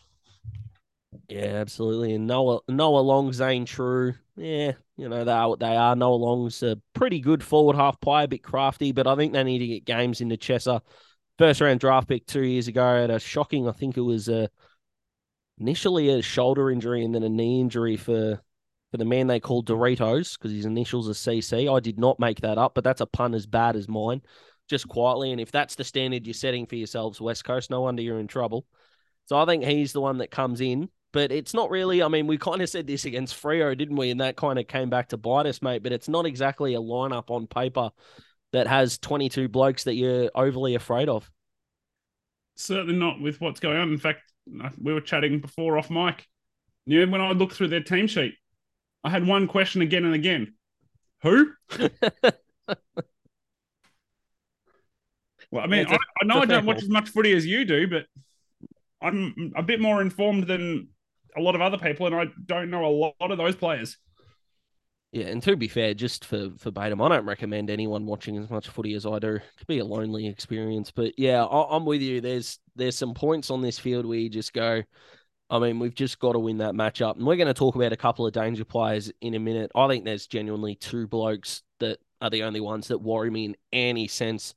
yeah, 1.29 1.55
absolutely. 1.61 2.15
And 2.15 2.27
Noah 2.27 2.61
Noah 2.69 3.01
Long, 3.01 3.33
Zane 3.33 3.65
Trew. 3.67 4.15
Yeah, 4.37 4.73
you 4.97 5.09
know, 5.09 5.25
they 5.25 5.33
are 5.33 5.49
what 5.49 5.59
they 5.59 5.75
are. 5.77 5.97
Noah 5.97 6.15
Long's 6.15 6.63
a 6.63 6.79
pretty 6.95 7.19
good 7.21 7.43
forward 7.43 7.75
half 7.77 8.01
player, 8.01 8.25
a 8.25 8.29
bit 8.29 8.43
crafty, 8.43 8.93
but 8.93 9.07
I 9.09 9.17
think 9.17 9.33
they 9.33 9.43
need 9.43 9.59
to 9.59 9.67
get 9.67 9.85
games 9.85 10.21
into 10.21 10.37
Chesser. 10.37 10.81
First 11.39 11.61
round 11.61 11.81
draft 11.81 12.09
pick 12.09 12.27
two 12.27 12.43
years 12.43 12.69
ago 12.69 13.01
had 13.01 13.11
a 13.11 13.19
shocking, 13.19 13.69
I 13.69 13.73
think 13.73 13.97
it 13.97 14.03
was 14.03 14.29
a, 14.29 14.51
initially 15.59 16.11
a 16.11 16.21
shoulder 16.23 16.71
injury 16.71 17.05
and 17.05 17.15
then 17.15 17.23
a 17.23 17.29
knee 17.29 17.61
injury 17.61 17.97
for 17.97 18.41
for 18.91 18.97
the 18.97 19.05
man 19.05 19.27
they 19.27 19.39
called 19.39 19.69
Doritos 19.69 20.39
because 20.39 20.51
his 20.51 20.65
initials 20.65 21.11
are 21.11 21.13
CC. 21.13 21.75
I 21.75 21.79
did 21.79 21.99
not 21.99 22.19
make 22.19 22.41
that 22.41 22.57
up, 22.57 22.75
but 22.75 22.85
that's 22.85 23.03
a 23.03 23.07
pun 23.07 23.35
as 23.35 23.45
bad 23.45 23.77
as 23.77 23.87
mine, 23.87 24.23
just 24.67 24.89
quietly. 24.89 25.31
And 25.31 25.41
if 25.41 25.53
that's 25.53 25.75
the 25.75 25.85
standard 25.85 26.27
you're 26.27 26.33
setting 26.33 26.65
for 26.65 26.77
yourselves, 26.77 27.21
West 27.21 27.45
Coast, 27.45 27.69
no 27.69 27.83
wonder 27.83 28.01
you're 28.01 28.19
in 28.19 28.29
trouble. 28.29 28.65
So 29.27 29.37
I 29.37 29.45
think 29.45 29.63
he's 29.63 29.93
the 29.93 30.01
one 30.01 30.19
that 30.19 30.31
comes 30.31 30.63
in 30.63 30.89
but 31.13 31.33
it's 31.33 31.55
not 31.55 31.71
really. 31.71 32.03
I 32.03 32.09
mean, 32.09 32.27
we 32.27 32.39
kind 32.39 32.61
of 32.61 32.69
said 32.69 32.87
this 32.87 33.05
against 33.05 33.41
Freo, 33.41 33.77
didn't 33.77 33.97
we? 33.97 34.11
And 34.11 34.21
that 34.21 34.37
kind 34.37 34.59
of 34.59 34.69
came 34.69 34.91
back 34.91 35.09
to 35.09 35.17
bite 35.17 35.47
us, 35.47 35.63
mate. 35.63 35.83
But 35.83 35.93
it's 35.93 36.09
not 36.09 36.27
exactly 36.27 36.75
a 36.75 36.81
lineup 36.81 37.31
on 37.31 37.47
paper 37.47 37.91
that 38.53 38.67
has 38.67 38.99
22 38.99 39.49
blokes 39.49 39.85
that 39.85 39.95
you're 39.95 40.31
overly 40.35 40.75
afraid 40.75 41.09
of. 41.09 41.31
Certainly 42.57 42.97
not 42.97 43.21
with 43.21 43.41
what's 43.41 43.61
going 43.61 43.77
on. 43.77 43.91
In 43.91 43.99
fact, 43.99 44.23
uh, 44.63 44.71
we 44.81 44.93
were 44.93 45.01
chatting 45.01 45.41
before 45.41 45.79
off 45.79 45.91
mic. 45.91 46.27
You 46.87 47.05
know, 47.05 47.13
when 47.13 47.21
I 47.21 47.31
looked 47.33 47.55
through 47.55 47.69
their 47.69 47.83
team 47.83 48.07
sheet, 48.07 48.35
I 49.05 49.11
had 49.11 49.27
one 49.27 49.47
question 49.47 49.83
again 49.83 50.05
and 50.05 50.15
again. 50.15 50.55
Who? 51.23 51.53
Well, 55.51 55.65
I 55.65 55.67
mean, 55.67 55.87
a- 55.87 55.93
I, 55.93 55.97
I 56.21 56.25
know 56.25 56.41
I 56.43 56.45
don't 56.45 56.67
watch 56.67 56.83
as 56.83 56.89
much 56.89 57.09
footy 57.09 57.33
as 57.33 57.47
you 57.47 57.65
do, 57.65 57.89
but 57.89 58.05
I'm 59.01 59.53
a 59.57 59.63
bit 59.63 59.81
more 59.81 60.03
informed 60.03 60.47
than 60.47 60.89
a 61.37 61.41
lot 61.41 61.55
of 61.55 61.61
other 61.61 61.79
people, 61.79 62.07
and 62.07 62.15
I 62.15 62.27
don't 62.45 62.71
know 62.71 62.85
a 62.85 62.95
lot 63.23 63.31
of 63.31 63.39
those 63.39 63.57
players. 63.57 63.97
Yeah, 65.11 65.27
and 65.27 65.43
to 65.45 65.57
be 65.57 65.69
fair, 65.69 65.95
just 65.95 66.25
for 66.27 66.51
for 66.59 66.71
Batum, 66.71 67.01
I 67.01 67.09
don't 67.09 67.25
recommend 67.25 67.71
anyone 67.71 68.05
watching 68.05 68.37
as 68.37 68.51
much 68.51 68.69
footy 68.69 68.93
as 68.95 69.07
I 69.07 69.19
do. 69.19 69.37
It 69.37 69.43
could 69.57 69.67
be 69.67 69.79
a 69.79 69.85
lonely 69.85 70.27
experience, 70.27 70.91
but 70.91 71.19
yeah, 71.19 71.45
I, 71.45 71.77
I'm 71.77 71.87
with 71.87 72.03
you. 72.03 72.21
There's 72.21 72.59
there's 72.77 72.97
some 72.97 73.15
points 73.15 73.51
on 73.51 73.63
this 73.63 73.79
field 73.79 74.05
where 74.05 74.19
you 74.19 74.29
just 74.29 74.53
go. 74.53 74.83
I 75.51 75.59
mean, 75.59 75.79
we've 75.79 75.95
just 75.95 76.19
got 76.19 76.33
to 76.33 76.39
win 76.39 76.59
that 76.59 76.75
matchup, 76.75 77.17
and 77.17 77.27
we're 77.27 77.37
going 77.37 77.49
to 77.49 77.55
talk 77.55 77.75
about 77.75 77.93
a 77.95 77.97
couple 77.97 78.27
of 78.27 78.35
danger 78.35 78.67
players 78.67 79.11
in 79.23 79.35
a 79.35 79.39
minute. 79.39 79.73
I 79.75 79.89
think 79.89 80.05
there's 80.05 80.27
genuinely 80.27 80.75
two 80.75 81.07
blokes 81.07 81.63
that 81.81 81.99
are 82.21 82.29
the 82.29 82.43
only 82.43 82.61
ones 82.61 82.89
that 82.89 82.99
worry 82.99 83.31
me 83.31 83.47
in 83.47 83.57
any 83.73 84.09
sense 84.09 84.55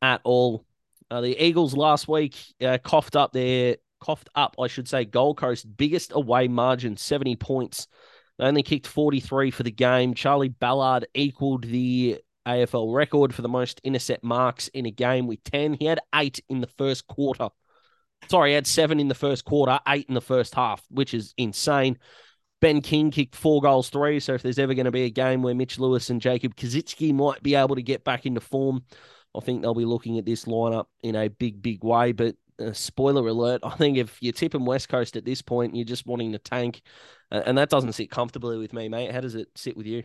at 0.00 0.20
all. 0.22 0.64
Uh, 1.10 1.22
the 1.22 1.44
Eagles 1.44 1.76
last 1.76 2.06
week 2.06 2.36
uh, 2.64 2.78
coughed 2.84 3.16
up 3.16 3.32
their 3.32 3.78
coughed 4.00 4.28
up, 4.36 4.54
I 4.60 4.68
should 4.68 4.88
say, 4.88 5.04
Gold 5.04 5.38
Coast 5.38 5.66
biggest 5.76 6.12
away 6.14 6.46
margin, 6.46 6.96
70 6.96 7.34
points. 7.36 7.88
They 8.42 8.48
only 8.48 8.64
kicked 8.64 8.88
43 8.88 9.52
for 9.52 9.62
the 9.62 9.70
game. 9.70 10.14
Charlie 10.14 10.48
Ballard 10.48 11.06
equaled 11.14 11.62
the 11.62 12.18
AFL 12.44 12.92
record 12.92 13.32
for 13.32 13.40
the 13.40 13.48
most 13.48 13.80
intercept 13.84 14.24
marks 14.24 14.66
in 14.66 14.84
a 14.84 14.90
game 14.90 15.28
with 15.28 15.44
10. 15.44 15.74
He 15.74 15.84
had 15.84 16.00
eight 16.12 16.40
in 16.48 16.60
the 16.60 16.66
first 16.66 17.06
quarter. 17.06 17.50
Sorry, 18.28 18.50
he 18.50 18.54
had 18.56 18.66
seven 18.66 18.98
in 18.98 19.06
the 19.06 19.14
first 19.14 19.44
quarter, 19.44 19.78
eight 19.86 20.06
in 20.08 20.16
the 20.16 20.20
first 20.20 20.56
half, 20.56 20.82
which 20.90 21.14
is 21.14 21.34
insane. 21.36 22.00
Ben 22.60 22.80
King 22.80 23.12
kicked 23.12 23.36
four 23.36 23.60
goals, 23.62 23.90
three. 23.90 24.18
So 24.18 24.34
if 24.34 24.42
there's 24.42 24.58
ever 24.58 24.74
going 24.74 24.86
to 24.86 24.90
be 24.90 25.04
a 25.04 25.10
game 25.10 25.42
where 25.42 25.54
Mitch 25.54 25.78
Lewis 25.78 26.10
and 26.10 26.20
Jacob 26.20 26.56
Koschitzke 26.56 27.14
might 27.14 27.44
be 27.44 27.54
able 27.54 27.76
to 27.76 27.82
get 27.82 28.02
back 28.02 28.26
into 28.26 28.40
form, 28.40 28.82
I 29.36 29.40
think 29.40 29.62
they'll 29.62 29.72
be 29.72 29.84
looking 29.84 30.18
at 30.18 30.26
this 30.26 30.46
lineup 30.46 30.86
in 31.04 31.14
a 31.14 31.28
big, 31.28 31.62
big 31.62 31.84
way. 31.84 32.10
But 32.10 32.34
uh, 32.58 32.72
spoiler 32.72 33.26
alert, 33.26 33.60
I 33.64 33.70
think 33.76 33.98
if 33.98 34.22
you're 34.22 34.32
tipping 34.32 34.64
West 34.64 34.88
Coast 34.88 35.16
at 35.16 35.24
this 35.24 35.42
point, 35.42 35.74
you're 35.74 35.84
just 35.84 36.06
wanting 36.06 36.32
to 36.32 36.38
tank, 36.38 36.82
uh, 37.30 37.42
and 37.46 37.58
that 37.58 37.70
doesn't 37.70 37.92
sit 37.92 38.10
comfortably 38.10 38.58
with 38.58 38.72
me, 38.72 38.88
mate. 38.88 39.12
How 39.12 39.20
does 39.20 39.34
it 39.34 39.48
sit 39.54 39.76
with 39.76 39.86
you? 39.86 40.04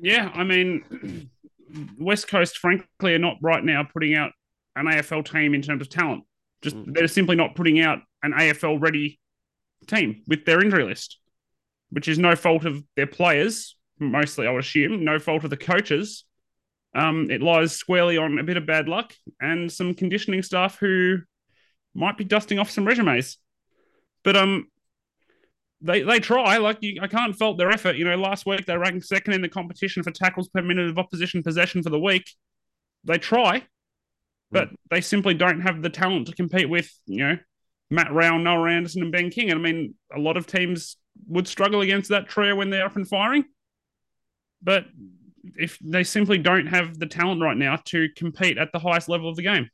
Yeah, 0.00 0.30
I 0.34 0.44
mean, 0.44 1.30
West 1.98 2.28
Coast, 2.28 2.58
frankly, 2.58 3.14
are 3.14 3.18
not 3.18 3.36
right 3.40 3.64
now 3.64 3.84
putting 3.84 4.14
out 4.14 4.32
an 4.76 4.86
AFL 4.86 5.30
team 5.30 5.54
in 5.54 5.62
terms 5.62 5.82
of 5.82 5.88
talent. 5.88 6.24
Just 6.62 6.76
mm. 6.76 6.94
they're 6.94 7.08
simply 7.08 7.36
not 7.36 7.54
putting 7.54 7.80
out 7.80 7.98
an 8.22 8.32
AFL 8.32 8.80
ready 8.80 9.20
team 9.86 10.22
with 10.26 10.44
their 10.44 10.60
injury 10.60 10.84
list, 10.84 11.18
which 11.90 12.08
is 12.08 12.18
no 12.18 12.34
fault 12.34 12.64
of 12.64 12.82
their 12.96 13.06
players, 13.06 13.76
mostly 13.98 14.46
I 14.46 14.50
would 14.50 14.64
assume, 14.64 15.04
no 15.04 15.18
fault 15.18 15.44
of 15.44 15.50
the 15.50 15.56
coaches. 15.56 16.24
Um, 16.94 17.30
it 17.30 17.42
lies 17.42 17.72
squarely 17.72 18.16
on 18.16 18.38
a 18.38 18.44
bit 18.44 18.56
of 18.56 18.66
bad 18.66 18.88
luck 18.88 19.12
and 19.40 19.70
some 19.70 19.94
conditioning 19.94 20.42
staff 20.42 20.78
who 20.78 21.18
might 21.94 22.16
be 22.16 22.24
dusting 22.24 22.58
off 22.58 22.70
some 22.70 22.86
resumes. 22.86 23.38
But 24.22 24.36
um, 24.36 24.68
they 25.80 26.02
they 26.02 26.20
try. 26.20 26.58
Like 26.58 26.78
you, 26.80 27.00
I 27.02 27.08
can't 27.08 27.36
fault 27.36 27.58
their 27.58 27.70
effort. 27.70 27.96
You 27.96 28.04
know, 28.04 28.16
last 28.16 28.46
week 28.46 28.66
they 28.66 28.76
ranked 28.76 29.06
second 29.06 29.34
in 29.34 29.42
the 29.42 29.48
competition 29.48 30.02
for 30.02 30.10
tackles 30.10 30.48
per 30.48 30.62
minute 30.62 30.88
of 30.88 30.98
opposition 30.98 31.42
possession 31.42 31.82
for 31.82 31.90
the 31.90 32.00
week. 32.00 32.30
They 33.04 33.18
try, 33.18 33.64
but 34.50 34.70
mm. 34.70 34.76
they 34.90 35.00
simply 35.00 35.34
don't 35.34 35.60
have 35.60 35.82
the 35.82 35.90
talent 35.90 36.28
to 36.28 36.34
compete 36.34 36.70
with. 36.70 36.90
You 37.06 37.18
know, 37.18 37.38
Matt 37.90 38.12
Rowell, 38.12 38.38
Noah 38.38 38.70
Anderson, 38.70 39.02
and 39.02 39.12
Ben 39.12 39.30
King. 39.30 39.50
And 39.50 39.60
I 39.60 39.62
mean, 39.62 39.94
a 40.14 40.18
lot 40.18 40.36
of 40.36 40.46
teams 40.46 40.96
would 41.28 41.46
struggle 41.46 41.80
against 41.80 42.10
that 42.10 42.28
trio 42.28 42.56
when 42.56 42.70
they're 42.70 42.86
up 42.86 42.96
and 42.96 43.06
firing. 43.06 43.44
But 44.62 44.86
if 45.56 45.78
they 45.80 46.04
simply 46.04 46.38
don't 46.38 46.66
have 46.66 46.98
the 46.98 47.06
talent 47.06 47.42
right 47.42 47.56
now 47.56 47.76
to 47.86 48.08
compete 48.16 48.58
at 48.58 48.72
the 48.72 48.78
highest 48.78 49.08
level 49.08 49.28
of 49.28 49.36
the 49.36 49.42
game. 49.42 49.70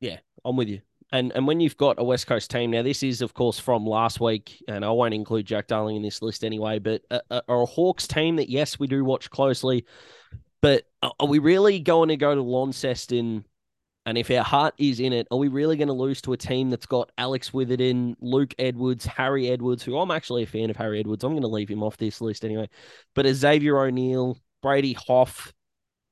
Yeah, 0.00 0.18
I'm 0.44 0.56
with 0.56 0.68
you. 0.68 0.80
And 1.12 1.32
and 1.32 1.46
when 1.46 1.60
you've 1.60 1.76
got 1.76 2.00
a 2.00 2.04
West 2.04 2.26
Coast 2.26 2.50
team 2.50 2.70
now, 2.70 2.82
this 2.82 3.02
is 3.02 3.22
of 3.22 3.34
course 3.34 3.58
from 3.58 3.86
last 3.86 4.20
week, 4.20 4.62
and 4.66 4.84
I 4.84 4.90
won't 4.90 5.14
include 5.14 5.46
Jack 5.46 5.68
Darling 5.68 5.96
in 5.96 6.02
this 6.02 6.22
list 6.22 6.44
anyway. 6.44 6.78
But 6.78 7.02
a, 7.10 7.20
a, 7.30 7.42
a 7.48 7.66
Hawks 7.66 8.08
team 8.08 8.36
that 8.36 8.48
yes, 8.48 8.78
we 8.78 8.86
do 8.86 9.04
watch 9.04 9.30
closely, 9.30 9.86
but 10.60 10.84
are 11.02 11.26
we 11.26 11.38
really 11.38 11.78
going 11.78 12.08
to 12.08 12.16
go 12.16 12.34
to 12.34 12.42
Launceston? 12.42 13.44
And 14.06 14.18
if 14.18 14.30
our 14.30 14.44
heart 14.44 14.74
is 14.76 15.00
in 15.00 15.12
it, 15.12 15.26
are 15.30 15.38
we 15.38 15.48
really 15.48 15.76
going 15.76 15.88
to 15.88 15.94
lose 15.94 16.20
to 16.22 16.34
a 16.34 16.36
team 16.36 16.68
that's 16.68 16.86
got 16.86 17.10
Alex 17.16 17.52
Witherden, 17.52 18.16
Luke 18.20 18.54
Edwards, 18.58 19.06
Harry 19.06 19.48
Edwards, 19.48 19.82
who 19.82 19.98
I'm 19.98 20.10
actually 20.10 20.42
a 20.42 20.46
fan 20.46 20.68
of 20.68 20.76
Harry 20.76 21.00
Edwards. 21.00 21.24
I'm 21.24 21.32
going 21.32 21.42
to 21.42 21.48
leave 21.48 21.70
him 21.70 21.82
off 21.82 21.96
this 21.96 22.20
list 22.20 22.44
anyway. 22.44 22.68
But 23.14 23.26
Xavier 23.26 23.78
O'Neill, 23.78 24.38
Brady 24.62 24.92
Hoff, 24.92 25.52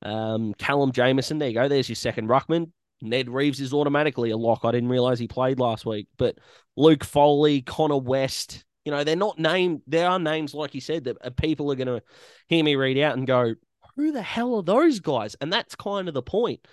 um, 0.01 0.53
Callum 0.55 0.91
Jamieson. 0.91 1.37
There 1.37 1.49
you 1.49 1.53
go. 1.53 1.67
There's 1.67 1.89
your 1.89 1.95
second 1.95 2.29
ruckman. 2.29 2.71
Ned 3.01 3.29
Reeves 3.29 3.59
is 3.59 3.73
automatically 3.73 4.31
a 4.31 4.37
lock. 4.37 4.61
I 4.63 4.71
didn't 4.71 4.89
realize 4.89 5.19
he 5.19 5.27
played 5.27 5.59
last 5.59 5.85
week. 5.85 6.07
But 6.17 6.37
Luke 6.75 7.03
Foley, 7.03 7.61
Connor 7.61 7.97
West, 7.97 8.63
you 8.85 8.91
know, 8.91 9.03
they're 9.03 9.15
not 9.15 9.37
named. 9.37 9.81
There 9.87 10.09
are 10.09 10.19
names, 10.19 10.53
like 10.53 10.73
you 10.73 10.81
said, 10.81 11.03
that 11.03 11.17
uh, 11.23 11.29
people 11.31 11.71
are 11.71 11.75
going 11.75 11.87
to 11.87 12.01
hear 12.47 12.63
me 12.63 12.75
read 12.75 12.97
out 12.97 13.17
and 13.17 13.27
go, 13.27 13.53
who 13.95 14.11
the 14.11 14.21
hell 14.21 14.55
are 14.55 14.63
those 14.63 14.99
guys? 14.99 15.35
And 15.41 15.53
that's 15.53 15.75
kind 15.75 16.07
of 16.07 16.13
the 16.13 16.23
point. 16.23 16.65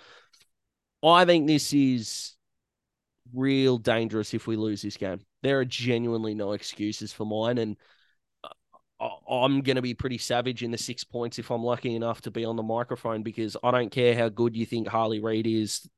I 1.03 1.25
think 1.25 1.47
this 1.47 1.73
is 1.73 2.35
real 3.33 3.77
dangerous 3.77 4.33
if 4.33 4.47
we 4.47 4.55
lose 4.55 4.81
this 4.81 4.97
game. 4.97 5.21
There 5.43 5.59
are 5.59 5.65
genuinely 5.65 6.35
no 6.35 6.51
excuses 6.51 7.13
for 7.13 7.25
mine. 7.25 7.57
And 7.57 7.77
uh, 8.99 9.09
I'm 9.29 9.61
going 9.61 9.77
to 9.77 9.81
be 9.81 9.93
pretty 9.93 10.17
savage 10.17 10.63
in 10.63 10.71
the 10.71 10.77
six 10.77 11.03
points 11.03 11.39
if 11.39 11.49
I'm 11.49 11.63
lucky 11.63 11.95
enough 11.95 12.21
to 12.21 12.31
be 12.31 12.45
on 12.45 12.55
the 12.55 12.63
microphone 12.63 13.23
because 13.23 13.57
I 13.63 13.71
don't 13.71 13.91
care 13.91 14.15
how 14.15 14.29
good 14.29 14.55
you 14.55 14.65
think 14.65 14.87
Harley 14.87 15.19
Reid 15.19 15.47
is. 15.47 15.89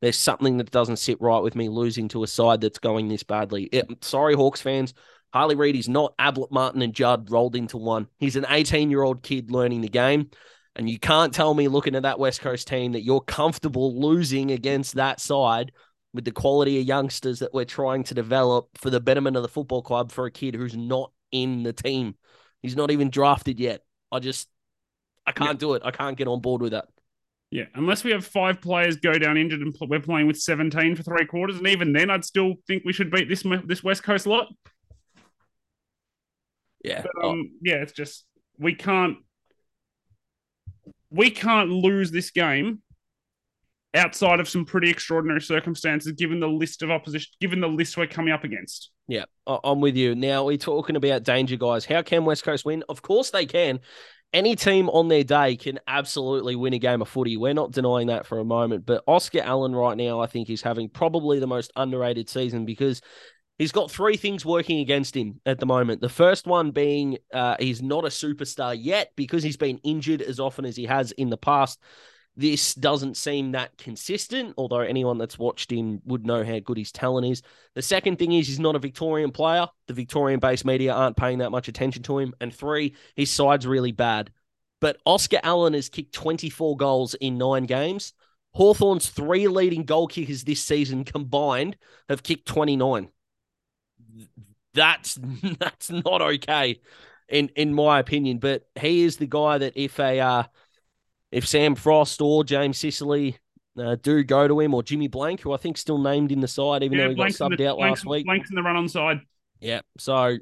There's 0.00 0.18
something 0.18 0.56
that 0.58 0.70
doesn't 0.70 0.96
sit 0.96 1.20
right 1.20 1.40
with 1.42 1.54
me 1.54 1.68
losing 1.68 2.08
to 2.08 2.22
a 2.22 2.26
side 2.26 2.62
that's 2.62 2.78
going 2.78 3.08
this 3.08 3.22
badly. 3.22 3.64
It, 3.64 4.02
sorry, 4.02 4.34
Hawks 4.34 4.60
fans. 4.60 4.94
Harley 5.32 5.54
Reid 5.54 5.76
is 5.76 5.88
not 5.88 6.14
Ablett 6.18 6.50
Martin 6.50 6.82
and 6.82 6.94
Judd 6.94 7.30
rolled 7.30 7.54
into 7.54 7.76
one. 7.76 8.08
He's 8.18 8.36
an 8.36 8.46
18 8.48 8.90
year 8.90 9.02
old 9.02 9.22
kid 9.22 9.50
learning 9.50 9.82
the 9.82 9.88
game. 9.88 10.30
And 10.76 10.88
you 10.88 10.98
can't 10.98 11.34
tell 11.34 11.52
me 11.52 11.68
looking 11.68 11.94
at 11.94 12.02
that 12.02 12.18
West 12.18 12.40
Coast 12.40 12.68
team 12.68 12.92
that 12.92 13.02
you're 13.02 13.20
comfortable 13.20 14.00
losing 14.00 14.52
against 14.52 14.94
that 14.94 15.20
side 15.20 15.72
with 16.12 16.24
the 16.24 16.32
quality 16.32 16.80
of 16.80 16.86
youngsters 16.86 17.40
that 17.40 17.52
we're 17.52 17.64
trying 17.64 18.04
to 18.04 18.14
develop 18.14 18.68
for 18.76 18.90
the 18.90 19.00
betterment 19.00 19.36
of 19.36 19.42
the 19.42 19.48
football 19.48 19.82
club 19.82 20.10
for 20.10 20.26
a 20.26 20.30
kid 20.30 20.54
who's 20.54 20.76
not 20.76 21.12
in 21.32 21.62
the 21.62 21.72
team. 21.72 22.14
He's 22.62 22.76
not 22.76 22.90
even 22.90 23.10
drafted 23.10 23.58
yet. 23.58 23.82
I 24.12 24.18
just, 24.18 24.48
I 25.26 25.32
can't 25.32 25.50
yeah. 25.50 25.66
do 25.66 25.74
it. 25.74 25.82
I 25.84 25.90
can't 25.90 26.16
get 26.16 26.28
on 26.28 26.40
board 26.40 26.62
with 26.62 26.72
that. 26.72 26.86
Yeah, 27.50 27.64
unless 27.74 28.04
we 28.04 28.12
have 28.12 28.24
five 28.24 28.60
players 28.60 28.96
go 28.96 29.12
down 29.12 29.36
injured 29.36 29.60
and 29.60 29.74
we're 29.80 30.00
playing 30.00 30.28
with 30.28 30.38
17 30.38 30.94
for 30.94 31.02
three 31.02 31.26
quarters, 31.26 31.56
and 31.56 31.66
even 31.66 31.92
then, 31.92 32.08
I'd 32.08 32.24
still 32.24 32.54
think 32.68 32.84
we 32.84 32.92
should 32.92 33.10
beat 33.10 33.28
this 33.28 33.44
this 33.66 33.82
West 33.82 34.04
Coast 34.04 34.26
lot. 34.26 34.46
Yeah, 36.84 37.02
but, 37.02 37.24
um, 37.28 37.50
yeah, 37.60 37.76
it's 37.76 37.92
just 37.92 38.24
we 38.56 38.74
can't 38.74 39.16
we 41.10 41.30
can't 41.30 41.70
lose 41.70 42.10
this 42.10 42.30
game 42.30 42.82
outside 43.94 44.38
of 44.38 44.48
some 44.48 44.64
pretty 44.64 44.88
extraordinary 44.88 45.40
circumstances, 45.40 46.12
given 46.12 46.40
the 46.40 46.48
list 46.48 46.82
of 46.82 46.90
opposition, 46.90 47.30
given 47.40 47.60
the 47.60 47.68
list 47.68 47.96
we're 47.96 48.06
coming 48.06 48.32
up 48.32 48.44
against. 48.44 48.90
Yeah, 49.08 49.24
I'm 49.46 49.80
with 49.80 49.96
you. 49.96 50.14
Now 50.14 50.44
we're 50.44 50.56
talking 50.56 50.96
about 50.96 51.24
danger, 51.24 51.56
guys. 51.56 51.84
How 51.84 52.02
can 52.02 52.24
West 52.24 52.44
Coast 52.44 52.64
win? 52.64 52.84
Of 52.88 53.02
course 53.02 53.30
they 53.30 53.46
can. 53.46 53.80
Any 54.32 54.54
team 54.54 54.88
on 54.90 55.08
their 55.08 55.24
day 55.24 55.56
can 55.56 55.80
absolutely 55.88 56.54
win 56.54 56.72
a 56.72 56.78
game 56.78 57.02
of 57.02 57.08
footy. 57.08 57.36
We're 57.36 57.52
not 57.52 57.72
denying 57.72 58.06
that 58.06 58.26
for 58.26 58.38
a 58.38 58.44
moment. 58.44 58.86
But 58.86 59.02
Oscar 59.08 59.40
Allen 59.40 59.74
right 59.74 59.96
now, 59.96 60.20
I 60.20 60.26
think, 60.26 60.48
is 60.48 60.62
having 60.62 60.88
probably 60.88 61.40
the 61.40 61.48
most 61.48 61.72
underrated 61.74 62.28
season 62.28 62.64
because 62.64 63.00
he's 63.60 63.72
got 63.72 63.90
three 63.90 64.16
things 64.16 64.46
working 64.46 64.78
against 64.78 65.14
him 65.14 65.38
at 65.44 65.60
the 65.60 65.66
moment. 65.66 66.00
The 66.00 66.08
first 66.08 66.46
one 66.46 66.70
being 66.70 67.18
uh, 67.32 67.56
he's 67.60 67.82
not 67.82 68.06
a 68.06 68.08
superstar 68.08 68.74
yet 68.76 69.12
because 69.16 69.42
he's 69.42 69.58
been 69.58 69.76
injured 69.84 70.22
as 70.22 70.40
often 70.40 70.64
as 70.64 70.76
he 70.76 70.86
has 70.86 71.12
in 71.12 71.28
the 71.28 71.36
past. 71.36 71.78
This 72.36 72.74
doesn't 72.74 73.18
seem 73.18 73.52
that 73.52 73.76
consistent, 73.76 74.54
although 74.56 74.80
anyone 74.80 75.18
that's 75.18 75.38
watched 75.38 75.70
him 75.70 76.00
would 76.06 76.24
know 76.24 76.42
how 76.42 76.58
good 76.60 76.78
his 76.78 76.90
talent 76.90 77.26
is. 77.26 77.42
The 77.74 77.82
second 77.82 78.18
thing 78.18 78.32
is 78.32 78.46
he's 78.46 78.58
not 78.58 78.76
a 78.76 78.78
Victorian 78.80 79.30
player. 79.30 79.66
The 79.88 79.94
Victorian 79.94 80.40
based 80.40 80.64
media 80.64 80.94
aren't 80.94 81.18
paying 81.18 81.38
that 81.38 81.50
much 81.50 81.68
attention 81.68 82.02
to 82.04 82.18
him. 82.18 82.32
And 82.40 82.54
three, 82.54 82.94
his 83.14 83.30
side's 83.30 83.66
really 83.66 83.92
bad. 83.92 84.30
But 84.80 84.96
Oscar 85.04 85.40
Allen 85.42 85.74
has 85.74 85.90
kicked 85.90 86.14
24 86.14 86.78
goals 86.78 87.12
in 87.14 87.36
nine 87.36 87.64
games. 87.64 88.14
Hawthorn's 88.52 89.10
three 89.10 89.46
leading 89.48 89.84
goal 89.84 90.06
kickers 90.06 90.44
this 90.44 90.62
season 90.62 91.04
combined 91.04 91.76
have 92.08 92.22
kicked 92.22 92.48
29 92.48 93.10
that's 94.74 95.18
that's 95.58 95.90
not 95.90 96.22
okay 96.22 96.80
in 97.28 97.50
in 97.56 97.74
my 97.74 97.98
opinion. 97.98 98.38
But 98.38 98.66
he 98.78 99.02
is 99.02 99.16
the 99.16 99.26
guy 99.26 99.58
that 99.58 99.72
if 99.76 99.98
a 99.98 100.20
uh, 100.20 100.42
if 101.30 101.46
Sam 101.46 101.74
Frost 101.74 102.20
or 102.20 102.44
James 102.44 102.78
Sicily 102.78 103.38
uh, 103.78 103.96
do 104.02 104.22
go 104.24 104.48
to 104.48 104.60
him 104.60 104.74
or 104.74 104.82
Jimmy 104.82 105.08
Blanck, 105.08 105.40
who 105.40 105.52
I 105.52 105.56
think 105.56 105.78
still 105.78 105.98
named 105.98 106.32
in 106.32 106.40
the 106.40 106.48
side, 106.48 106.82
even 106.82 106.98
yeah, 106.98 107.04
though 107.04 107.10
he 107.10 107.16
Blanck's 107.16 107.38
got 107.38 107.52
subbed 107.52 107.58
the, 107.58 107.68
out 107.68 107.78
Blanck's, 107.78 108.04
last 108.04 108.10
week. 108.10 108.26
Blanck's 108.26 108.50
in 108.50 108.56
the 108.56 108.62
run 108.62 108.76
on 108.76 108.88
side. 108.88 109.20
Yeah, 109.60 109.80
so 109.98 110.36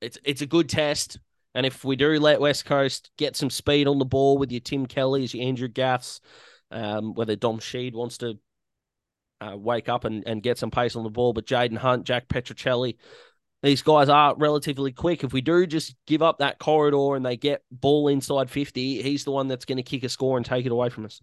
it's 0.00 0.18
it's 0.24 0.42
a 0.42 0.46
good 0.46 0.68
test. 0.68 1.18
And 1.56 1.64
if 1.64 1.84
we 1.84 1.94
do 1.94 2.18
let 2.18 2.40
West 2.40 2.64
Coast 2.64 3.12
get 3.16 3.36
some 3.36 3.48
speed 3.48 3.86
on 3.86 4.00
the 4.00 4.04
ball 4.04 4.38
with 4.38 4.50
your 4.50 4.60
Tim 4.60 4.86
Kellys, 4.86 5.34
your 5.34 5.46
Andrew 5.46 5.68
Gaffs, 5.68 6.20
um, 6.72 7.14
whether 7.14 7.36
Dom 7.36 7.60
Sheed 7.60 7.94
wants 7.94 8.18
to 8.18 8.38
uh, 9.40 9.56
wake 9.56 9.88
up 9.88 10.04
and, 10.04 10.22
and 10.26 10.42
get 10.42 10.58
some 10.58 10.70
pace 10.70 10.96
on 10.96 11.04
the 11.04 11.10
ball. 11.10 11.32
But 11.32 11.46
Jayden 11.46 11.78
Hunt, 11.78 12.04
Jack 12.04 12.28
Petruccelle, 12.28 12.96
these 13.62 13.82
guys 13.82 14.08
are 14.08 14.34
relatively 14.36 14.92
quick. 14.92 15.24
If 15.24 15.32
we 15.32 15.40
do 15.40 15.66
just 15.66 15.94
give 16.06 16.22
up 16.22 16.38
that 16.38 16.58
corridor 16.58 17.16
and 17.16 17.24
they 17.24 17.36
get 17.36 17.62
ball 17.70 18.08
inside 18.08 18.50
50, 18.50 19.02
he's 19.02 19.24
the 19.24 19.30
one 19.30 19.48
that's 19.48 19.64
going 19.64 19.78
to 19.78 19.82
kick 19.82 20.04
a 20.04 20.08
score 20.08 20.36
and 20.36 20.44
take 20.44 20.66
it 20.66 20.72
away 20.72 20.90
from 20.90 21.06
us. 21.06 21.20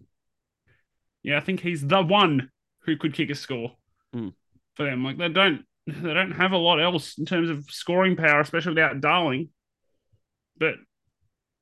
Yeah, 1.22 1.36
I 1.36 1.40
think 1.40 1.60
he's 1.60 1.86
the 1.86 2.02
one 2.02 2.50
who 2.80 2.96
could 2.96 3.14
kick 3.14 3.30
a 3.30 3.34
score 3.34 3.72
mm. 4.14 4.32
for 4.74 4.84
them. 4.84 5.04
Like 5.04 5.18
they 5.18 5.28
don't 5.28 5.64
they 5.86 6.14
don't 6.14 6.32
have 6.32 6.52
a 6.52 6.56
lot 6.56 6.80
else 6.80 7.16
in 7.18 7.26
terms 7.26 7.48
of 7.48 7.64
scoring 7.70 8.16
power, 8.16 8.40
especially 8.40 8.70
without 8.70 9.00
Darling. 9.00 9.50
But 10.58 10.74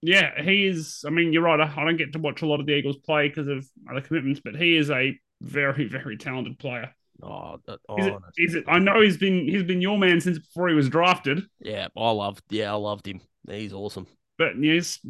yeah, 0.02 0.40
he 0.42 0.66
is. 0.66 1.04
I 1.06 1.10
mean, 1.10 1.32
you're 1.32 1.42
right. 1.42 1.60
I, 1.60 1.72
I 1.76 1.84
don't 1.84 1.98
get 1.98 2.14
to 2.14 2.18
watch 2.18 2.42
a 2.42 2.46
lot 2.46 2.60
of 2.60 2.66
the 2.66 2.72
Eagles 2.72 2.96
play 2.96 3.28
because 3.28 3.48
of 3.48 3.68
other 3.90 4.00
commitments, 4.00 4.40
but 4.42 4.56
he 4.56 4.76
is 4.76 4.90
a 4.90 5.18
very, 5.40 5.86
very 5.86 6.16
talented 6.16 6.58
player. 6.58 6.94
Oh, 7.22 7.60
oh 7.88 7.96
is, 7.98 8.06
it, 8.06 8.12
oh, 8.14 8.20
is 8.38 8.54
it? 8.54 8.64
I 8.66 8.78
know 8.78 9.00
he's 9.00 9.18
been 9.18 9.46
he's 9.46 9.62
been 9.62 9.82
your 9.82 9.98
man 9.98 10.20
since 10.20 10.38
before 10.38 10.68
he 10.68 10.74
was 10.74 10.88
drafted. 10.88 11.42
Yeah, 11.60 11.88
I 11.96 12.10
loved. 12.10 12.42
Yeah, 12.50 12.72
I 12.72 12.76
loved 12.76 13.06
him. 13.06 13.20
He's 13.48 13.72
awesome. 13.72 14.06
But 14.38 14.56
he's 14.56 15.00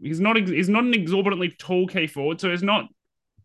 he's 0.00 0.20
not 0.20 0.36
he's 0.36 0.68
not 0.68 0.84
an 0.84 0.94
exorbitantly 0.94 1.50
tall 1.58 1.86
key 1.86 2.06
forward, 2.06 2.40
so 2.40 2.50
it's 2.50 2.62
not 2.62 2.84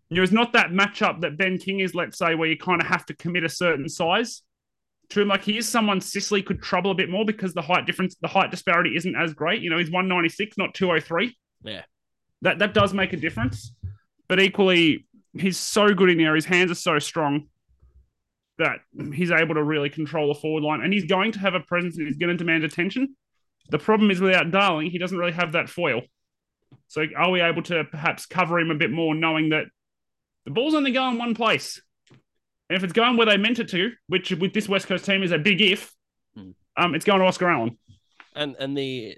you 0.10 0.18
know 0.18 0.24
it's 0.24 0.32
not 0.32 0.54
that 0.54 0.72
matchup 0.72 1.22
that 1.22 1.38
Ben 1.38 1.58
King 1.58 1.80
is. 1.80 1.96
Let's 1.96 2.18
say 2.18 2.36
where 2.36 2.50
you 2.50 2.58
kind 2.58 2.82
of 2.82 2.88
have 2.88 3.06
to 3.06 3.16
commit 3.16 3.46
a 3.46 3.50
certain 3.50 3.88
size 3.88 4.42
to 5.10 5.22
him. 5.22 5.30
Like 5.30 5.44
he 5.44 5.58
is 5.58 5.70
someone 5.70 6.02
Sicily 6.02 6.44
could 6.44 6.62
trouble 6.62 6.92
a 6.92 6.96
bit 6.96 7.10
more 7.10 7.24
because 7.24 7.54
the 7.54 7.62
height 7.62 7.86
difference, 7.86 8.16
the 8.22 8.28
height 8.28 8.52
disparity 8.52 8.96
isn't 8.98 9.16
as 9.16 9.34
great. 9.34 9.62
You 9.62 9.70
know, 9.70 9.78
he's 9.78 9.92
one 9.92 10.10
ninety 10.10 10.30
six, 10.30 10.58
not 10.58 10.74
two 10.74 10.92
oh 10.92 11.00
three. 11.00 11.38
Yeah, 11.64 11.84
that 12.42 12.60
that 12.60 12.74
does 12.74 12.94
make 12.94 13.14
a 13.14 13.18
difference. 13.18 13.74
But 14.28 14.42
equally, 14.42 15.06
he's 15.34 15.58
so 15.58 15.94
good 15.94 16.10
in 16.10 16.18
there. 16.18 16.36
His 16.36 16.46
hands 16.46 16.72
are 16.72 16.76
so 16.76 17.00
strong 17.00 17.48
that 18.58 18.80
he's 19.14 19.32
able 19.32 19.56
to 19.56 19.64
really 19.64 19.90
control 19.90 20.28
the 20.28 20.40
forward 20.40 20.64
line, 20.64 20.82
and 20.82 20.94
he's 20.94 21.06
going 21.06 21.32
to 21.34 21.40
have 21.40 21.56
a 21.56 21.60
presence 21.60 21.98
and 21.98 22.08
he's 22.08 22.18
going 22.18 22.30
to 22.30 22.38
demand 22.38 22.64
attention. 22.64 23.16
The 23.70 23.80
problem 23.80 24.12
is 24.12 24.20
without 24.20 24.52
Darling, 24.52 24.92
he 24.92 24.98
doesn't 24.98 25.18
really 25.18 25.32
have 25.32 25.54
that 25.54 25.70
foil. 25.70 26.02
So 26.88 27.06
are 27.16 27.32
we 27.32 27.42
able 27.42 27.64
to 27.64 27.86
perhaps 27.86 28.26
cover 28.26 28.60
him 28.60 28.70
a 28.70 28.76
bit 28.76 28.92
more, 28.92 29.16
knowing 29.16 29.50
that 29.50 29.66
the 30.46 30.52
ball's 30.52 30.76
only 30.76 30.92
going 30.92 31.18
one 31.18 31.36
place? 31.36 31.82
And 32.70 32.78
if 32.78 32.84
it's 32.84 32.94
going 32.94 33.18
where 33.18 33.26
they 33.26 33.38
meant 33.38 33.60
it 33.60 33.70
to, 33.70 33.92
which 34.08 34.32
with 34.32 34.54
this 34.54 34.70
West 34.70 34.88
Coast 34.88 35.06
team 35.06 35.24
is 35.24 35.32
a 35.32 35.38
big 35.38 35.62
if, 35.62 35.92
hmm. 36.36 36.52
um, 36.78 36.96
it's 36.96 37.06
going 37.06 37.20
to 37.20 37.26
Oscar 37.26 37.50
Allen. 37.50 37.78
And 38.36 38.56
and 38.60 38.78
the 38.78 39.16